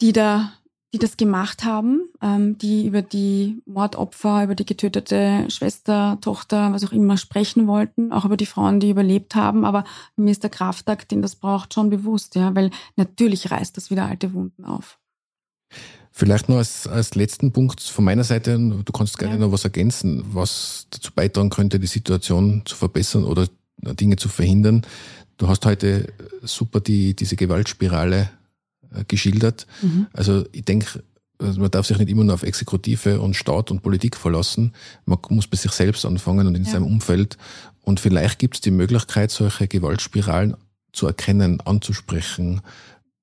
[0.00, 0.52] die da
[0.94, 6.84] die das gemacht haben, ähm, die über die Mordopfer, über die getötete Schwester, Tochter, was
[6.84, 9.64] auch immer sprechen wollten, auch über die Frauen, die überlebt haben.
[9.64, 9.84] Aber
[10.16, 14.06] mir ist der Kraftakt, den das braucht, schon bewusst, ja, weil natürlich reißt das wieder
[14.06, 14.98] alte Wunden auf.
[16.12, 19.40] Vielleicht noch als, als letzten Punkt von meiner Seite, du kannst gerne ja.
[19.40, 24.80] noch was ergänzen, was dazu beitragen könnte, die Situation zu verbessern oder Dinge zu verhindern.
[25.36, 26.10] Du hast heute
[26.42, 28.30] super die, diese Gewaltspirale
[29.08, 29.66] geschildert.
[29.82, 30.06] Mhm.
[30.12, 31.02] Also ich denke,
[31.38, 34.72] also man darf sich nicht immer nur auf Exekutive und Staat und Politik verlassen.
[35.04, 36.72] Man muss bei sich selbst anfangen und in ja.
[36.72, 37.36] seinem Umfeld.
[37.82, 40.56] Und vielleicht gibt es die Möglichkeit, solche Gewaltspiralen
[40.92, 42.62] zu erkennen, anzusprechen,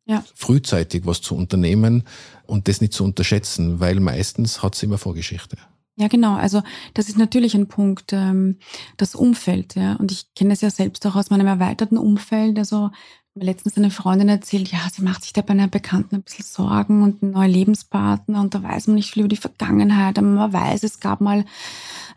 [0.06, 0.24] ja.
[0.36, 2.04] frühzeitig was zu unternehmen
[2.46, 5.58] und das nicht zu unterschätzen, weil meistens hat es immer Vorgeschichte.
[5.96, 6.36] Ja, genau.
[6.36, 6.64] Also
[6.96, 8.58] das ist natürlich ein Punkt, ähm,
[8.98, 9.76] das Umfeld.
[9.76, 12.58] Ja, und ich kenne es ja selbst auch aus meinem erweiterten Umfeld.
[12.58, 12.90] Also
[13.36, 17.02] letztens eine Freundin erzählt, ja, sie macht sich da bei einer Bekannten ein bisschen Sorgen
[17.02, 20.54] und einen neuen Lebenspartner und da weiß man nicht viel über die Vergangenheit, aber man
[20.54, 21.46] weiß, es gab mal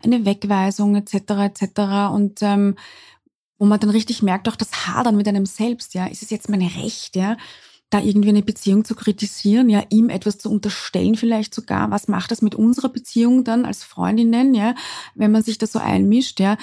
[0.03, 1.13] eine Wegweisung etc.
[1.15, 1.79] etc.
[2.13, 2.75] Und ähm,
[3.57, 6.49] wo man dann richtig merkt, auch das Hadern mit einem selbst, ja, ist es jetzt
[6.49, 7.35] mein Recht, ja,
[7.89, 12.31] da irgendwie eine Beziehung zu kritisieren, ja, ihm etwas zu unterstellen vielleicht sogar, was macht
[12.31, 14.75] das mit unserer Beziehung dann als Freundinnen, ja,
[15.15, 16.57] wenn man sich da so einmischt, ja,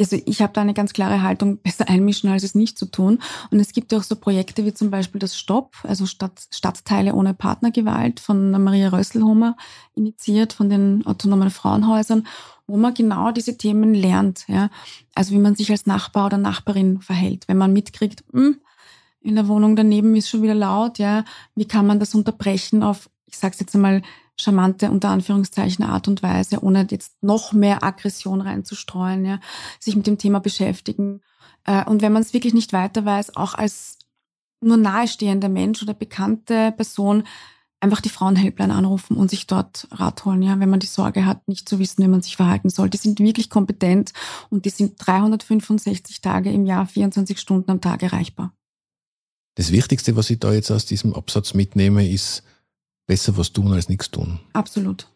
[0.00, 3.20] also ich habe da eine ganz klare Haltung, besser einmischen, als es nicht zu tun.
[3.50, 7.14] Und es gibt ja auch so Projekte wie zum Beispiel das Stopp, also Stadt, Stadtteile
[7.14, 9.56] ohne Partnergewalt von Maria Rösselhomer
[9.94, 12.26] initiiert, von den autonomen Frauenhäusern,
[12.66, 14.44] wo man genau diese Themen lernt.
[14.48, 14.70] Ja?
[15.14, 17.48] Also wie man sich als Nachbar oder Nachbarin verhält.
[17.48, 18.56] Wenn man mitkriegt, hm,
[19.20, 21.24] in der Wohnung daneben ist schon wieder laut, ja,
[21.54, 24.02] wie kann man das unterbrechen auf, ich sage jetzt einmal,
[24.42, 29.40] charmante unter Anführungszeichen Art und Weise, ohne jetzt noch mehr Aggression reinzustreuen, ja,
[29.78, 31.20] sich mit dem Thema beschäftigen.
[31.64, 33.98] Äh, und wenn man es wirklich nicht weiter weiß, auch als
[34.60, 37.24] nur nahestehender Mensch oder bekannte Person
[37.80, 41.48] einfach die Frauenhelpline anrufen und sich dort Rat holen, ja, wenn man die Sorge hat,
[41.48, 42.88] nicht zu wissen, wie man sich verhalten soll.
[42.88, 44.12] Die sind wirklich kompetent
[44.50, 48.52] und die sind 365 Tage im Jahr, 24 Stunden am Tag erreichbar.
[49.56, 52.44] Das Wichtigste, was ich da jetzt aus diesem Absatz mitnehme, ist,
[53.06, 54.40] besser was tun als nichts tun.
[54.52, 55.08] Absolut.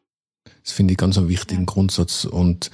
[0.62, 1.66] Das finde ich ganz einen wichtigen ja.
[1.66, 2.70] Grundsatz und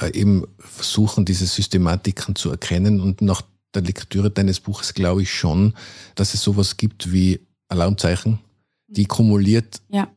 [0.00, 3.42] äh, eben versuchen, diese Systematiken zu erkennen und nach
[3.74, 5.74] der Lektüre deines Buches glaube ich schon,
[6.14, 8.38] dass es sowas gibt wie Alarmzeichen,
[8.86, 9.08] die mhm.
[9.08, 10.08] kumuliert ja.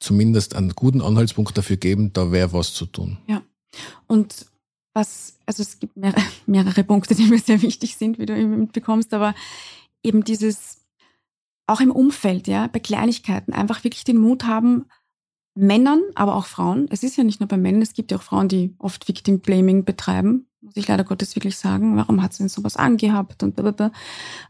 [0.00, 3.18] zumindest einen guten Anhaltspunkt dafür geben, da wäre was zu tun.
[3.26, 3.42] Ja.
[4.06, 4.46] Und
[4.94, 8.58] was, also es gibt mehrere, mehrere Punkte, die mir sehr wichtig sind, wie du eben
[8.58, 9.34] mitbekommst, aber
[10.02, 10.78] eben dieses
[11.66, 14.86] auch im Umfeld, ja, bei Kleinigkeiten einfach wirklich den Mut haben,
[15.56, 16.86] Männern, aber auch Frauen.
[16.90, 19.40] Es ist ja nicht nur bei Männern, es gibt ja auch Frauen, die oft Victim
[19.40, 21.96] Blaming betreiben, muss ich leider Gottes wirklich sagen.
[21.96, 23.90] Warum hat sie denn sowas angehabt und blablabla.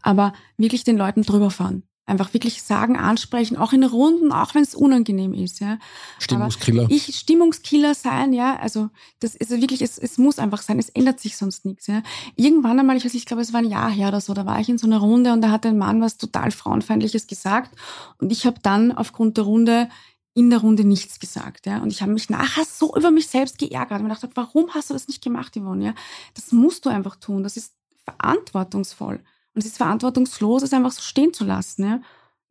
[0.03, 1.85] Aber wirklich den Leuten drüber fahren.
[2.09, 5.59] Einfach wirklich sagen, ansprechen, auch in Runden, auch wenn es unangenehm ist.
[5.59, 5.79] Ja.
[6.21, 6.85] Stimmungskiller.
[6.85, 8.57] Aber ich Stimmungskiller sein, ja.
[8.57, 11.89] Also das ist wirklich, es, es muss einfach sein, es ändert sich sonst nichts.
[11.89, 12.03] Ja.
[12.37, 14.61] Irgendwann einmal, ich weiß, ich glaube, es war ein Jahr her oder so, da war
[14.61, 17.77] ich in so einer Runde und da hat ein Mann was total Frauenfeindliches gesagt.
[18.19, 19.89] Und ich habe dann aufgrund der Runde
[20.33, 21.79] in der Runde nichts gesagt, ja.
[21.79, 24.95] Und ich habe mich nachher so über mich selbst geärgert und gedacht, warum hast du
[24.95, 25.95] das nicht gemacht, Yvonne, ja?
[26.35, 27.43] Das musst du einfach tun.
[27.43, 27.73] Das ist
[28.05, 29.21] verantwortungsvoll.
[29.57, 31.83] Und es ist verantwortungslos, es einfach so stehen zu lassen.
[31.83, 32.03] Ja?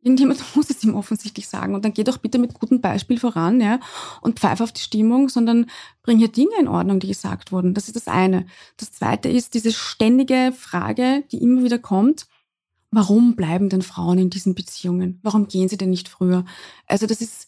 [0.02, 1.76] Irgendjemand muss es ihm offensichtlich sagen.
[1.76, 3.78] Und dann geh doch bitte mit gutem Beispiel voran ja?
[4.22, 5.70] und pfeif auf die Stimmung, sondern
[6.02, 7.74] bring hier Dinge in Ordnung, die gesagt wurden.
[7.74, 8.44] Das ist das eine.
[8.76, 12.26] Das zweite ist diese ständige Frage, die immer wieder kommt.
[12.90, 15.20] Warum bleiben denn Frauen in diesen Beziehungen?
[15.22, 16.44] Warum gehen sie denn nicht früher?
[16.88, 17.46] Also das ist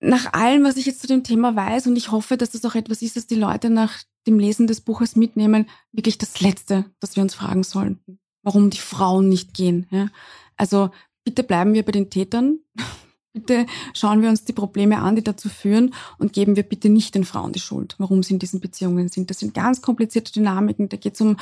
[0.00, 2.74] nach allem, was ich jetzt zu dem Thema weiß, und ich hoffe, dass das auch
[2.74, 7.16] etwas ist, das die Leute nach dem Lesen des Buches mitnehmen, wirklich das Letzte, das
[7.16, 8.18] wir uns fragen sollten.
[8.42, 9.86] Warum die Frauen nicht gehen.
[9.90, 10.08] Ja?
[10.56, 10.90] Also
[11.24, 12.60] bitte bleiben wir bei den Tätern.
[13.32, 17.14] bitte schauen wir uns die Probleme an, die dazu führen und geben wir bitte nicht
[17.14, 19.28] den Frauen die Schuld, warum sie in diesen Beziehungen sind.
[19.28, 20.88] Das sind ganz komplizierte Dynamiken.
[20.88, 21.36] Da geht es um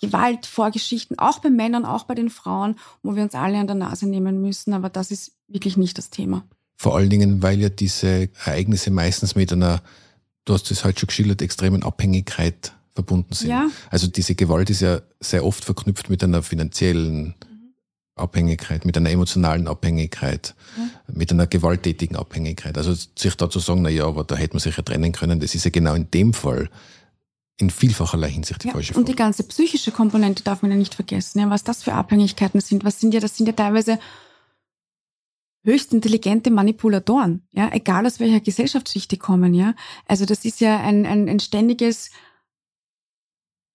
[0.00, 3.76] Gewalt, Vorgeschichten, auch bei Männern, auch bei den Frauen, wo wir uns alle an der
[3.76, 4.74] Nase nehmen müssen.
[4.74, 6.44] Aber das ist wirklich nicht das Thema.
[6.76, 9.82] Vor allen Dingen, weil ja diese Ereignisse meistens mit einer
[10.46, 13.50] du hast es halt schon geschildert, extremen Abhängigkeit verbunden sind.
[13.50, 13.68] Ja.
[13.90, 17.34] Also diese Gewalt ist ja sehr oft verknüpft mit einer finanziellen.
[18.18, 20.88] Abhängigkeit, mit einer emotionalen Abhängigkeit, ja.
[21.12, 22.78] mit einer gewalttätigen Abhängigkeit.
[22.78, 25.38] Also sich da zu sagen, na ja, aber da hätte man sich ja trennen können,
[25.38, 26.70] das ist ja genau in dem Fall
[27.58, 29.00] in vielfacherlei Hinsicht die ja, falsche Frage.
[29.00, 32.62] Und die ganze psychische Komponente darf man ja nicht vergessen, ja, was das für Abhängigkeiten
[32.62, 32.84] sind.
[32.86, 33.98] Was sind ja, das sind ja teilweise
[35.66, 39.74] höchst intelligente Manipulatoren, ja, egal aus welcher Gesellschaftsschicht die kommen, ja.
[40.06, 42.10] Also das ist ja ein, ein, ein ständiges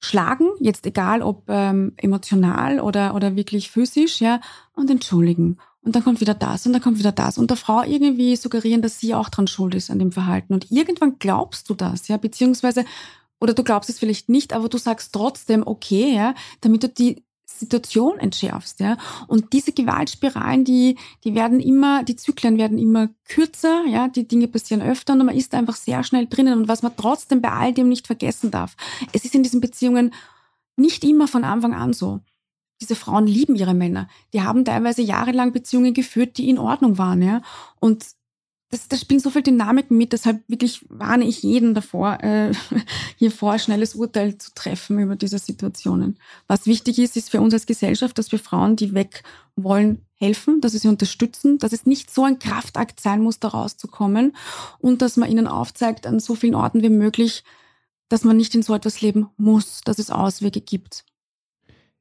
[0.03, 4.41] Schlagen, jetzt egal ob ähm, emotional oder, oder wirklich physisch, ja,
[4.73, 5.57] und entschuldigen.
[5.83, 7.37] Und dann kommt wieder das und dann kommt wieder das.
[7.37, 10.53] Und der Frau irgendwie suggerieren, dass sie auch dran schuld ist an dem Verhalten.
[10.53, 12.85] Und irgendwann glaubst du das, ja, beziehungsweise,
[13.39, 17.23] oder du glaubst es vielleicht nicht, aber du sagst trotzdem, okay, ja, damit du die
[17.59, 18.97] Situation entschärfst, ja.
[19.27, 24.47] Und diese Gewaltspiralen, die, die werden immer, die Zyklen werden immer kürzer, ja, die Dinge
[24.47, 26.59] passieren öfter und man ist einfach sehr schnell drinnen.
[26.59, 28.75] Und was man trotzdem bei all dem nicht vergessen darf,
[29.13, 30.13] es ist in diesen Beziehungen
[30.75, 32.19] nicht immer von Anfang an so.
[32.81, 34.07] Diese Frauen lieben ihre Männer.
[34.33, 37.41] Die haben teilweise jahrelang Beziehungen geführt, die in Ordnung waren, ja.
[37.79, 38.05] Und
[38.71, 42.53] das, das spielen so viel Dynamiken mit, deshalb wirklich warne ich jeden davor, äh,
[43.17, 46.17] hier vor schnelles Urteil zu treffen über diese Situationen.
[46.47, 49.23] Was wichtig ist, ist für uns als Gesellschaft, dass wir Frauen, die weg
[49.57, 53.49] wollen, helfen, dass wir sie unterstützen, dass es nicht so ein Kraftakt sein muss, da
[53.49, 54.35] rauszukommen
[54.79, 57.43] und dass man ihnen aufzeigt an so vielen Orten wie möglich,
[58.07, 61.03] dass man nicht in so etwas leben muss, dass es Auswege gibt.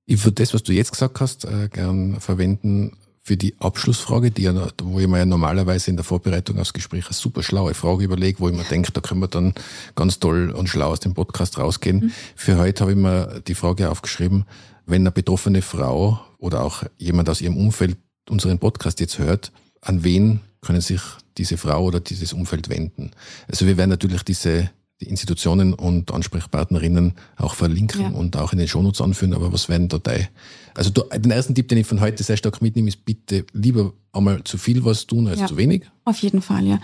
[0.06, 2.96] Ich würde das, was du jetzt gesagt hast, äh, gern verwenden
[3.30, 4.52] für die Abschlussfrage, die ja,
[4.82, 8.40] wo ich mir ja normalerweise in der Vorbereitung aufs Gespräch eine super schlaue Frage überlege,
[8.40, 9.54] wo ich mir denke, da können wir dann
[9.94, 12.06] ganz toll und schlau aus dem Podcast rausgehen.
[12.06, 12.12] Mhm.
[12.34, 14.46] Für heute habe ich mir die Frage aufgeschrieben,
[14.84, 20.02] wenn eine betroffene Frau oder auch jemand aus ihrem Umfeld unseren Podcast jetzt hört, an
[20.02, 21.00] wen können sich
[21.38, 23.12] diese Frau oder dieses Umfeld wenden?
[23.46, 24.70] Also wir werden natürlich diese
[25.00, 28.08] die Institutionen und Ansprechpartnerinnen auch verlinken ja.
[28.10, 30.28] und auch in den Shownotes anführen, aber was werden da dein
[30.74, 33.92] also du, den ersten Tipp, den ich von heute sehr stark mitnehme, ist bitte lieber
[34.12, 35.82] einmal zu viel was tun als ja, zu wenig.
[36.04, 36.78] Auf jeden Fall, ja.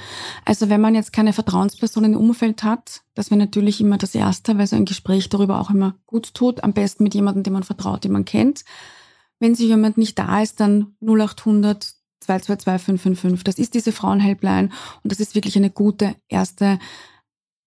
[0.45, 4.59] Also wenn man jetzt keine Vertrauensperson im Umfeld hat, das wäre natürlich immer das Erste,
[4.59, 6.65] weil so ein Gespräch darüber auch immer gut tut.
[6.65, 8.65] Am besten mit jemandem, den man vertraut, den man kennt.
[9.39, 13.45] Wenn sich jemand nicht da ist, dann 0800 222 555.
[13.45, 14.71] Das ist diese Frauenhelpline
[15.03, 16.79] und das ist wirklich eine gute erste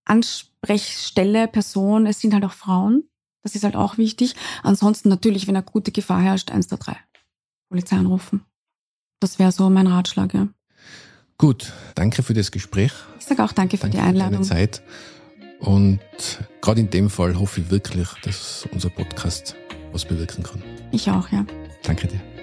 [0.10, 2.06] Ansprechstelle, Person.
[2.06, 3.04] Es sind halt auch Frauen.
[3.44, 4.36] Das ist halt auch wichtig.
[4.64, 6.96] Ansonsten natürlich, wenn eine gute Gefahr herrscht, 123.
[7.70, 8.44] Polizei anrufen.
[9.20, 10.48] Das wäre so mein Ratschlag, ja.
[11.38, 12.92] Gut, danke für das Gespräch.
[13.20, 14.44] Ich sage auch danke für danke die Einladung.
[14.44, 14.84] Für deine Zeit.
[15.60, 16.00] Und
[16.62, 19.56] gerade in dem Fall hoffe ich wirklich, dass unser Podcast
[19.92, 20.62] was bewirken kann.
[20.92, 21.46] Ich auch, ja.
[21.84, 22.39] Danke dir.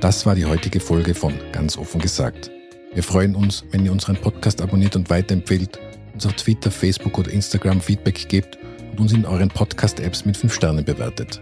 [0.00, 2.50] Das war die heutige Folge von Ganz offen gesagt.
[2.94, 5.78] Wir freuen uns, wenn ihr unseren Podcast abonniert und weiterempfehlt,
[6.14, 8.58] uns auf Twitter, Facebook oder Instagram Feedback gebt
[8.92, 11.40] und uns in euren Podcast-Apps mit 5 Sternen bewertet.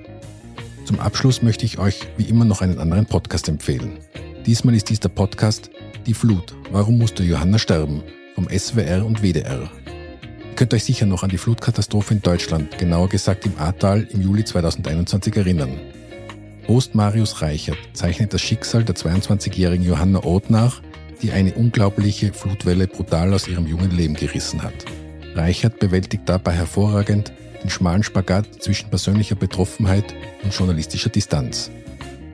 [0.85, 3.99] Zum Abschluss möchte ich euch wie immer noch einen anderen Podcast empfehlen.
[4.47, 5.71] Diesmal ist dies der Podcast
[6.07, 6.55] Die Flut.
[6.71, 8.03] Warum musste Johanna sterben?
[8.35, 9.61] vom SWR und WDR.
[9.63, 14.21] Ihr könnt euch sicher noch an die Flutkatastrophe in Deutschland, genauer gesagt im Ahrtal im
[14.21, 15.79] Juli 2021 erinnern.
[16.69, 20.81] Host Marius Reichert zeichnet das Schicksal der 22-jährigen Johanna Oth nach,
[21.21, 24.75] die eine unglaubliche Flutwelle brutal aus ihrem jungen Leben gerissen hat.
[25.35, 31.71] Reichert bewältigt dabei hervorragend den schmalen Spagat zwischen persönlicher Betroffenheit und journalistischer Distanz.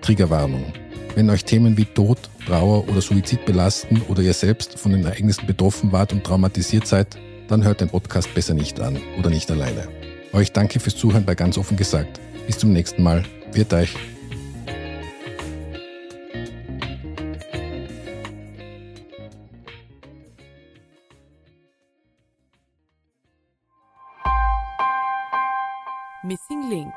[0.00, 0.72] Triggerwarnung.
[1.14, 5.46] Wenn euch Themen wie Tod, Trauer oder Suizid belasten oder ihr selbst von den Ereignissen
[5.46, 7.18] betroffen wart und traumatisiert seid,
[7.48, 9.88] dann hört den Podcast besser nicht an oder nicht alleine.
[10.32, 12.20] Euch danke fürs Zuhören bei ganz offen gesagt.
[12.46, 13.24] Bis zum nächsten Mal.
[13.52, 13.96] Wird euch.
[26.30, 26.94] Missing Link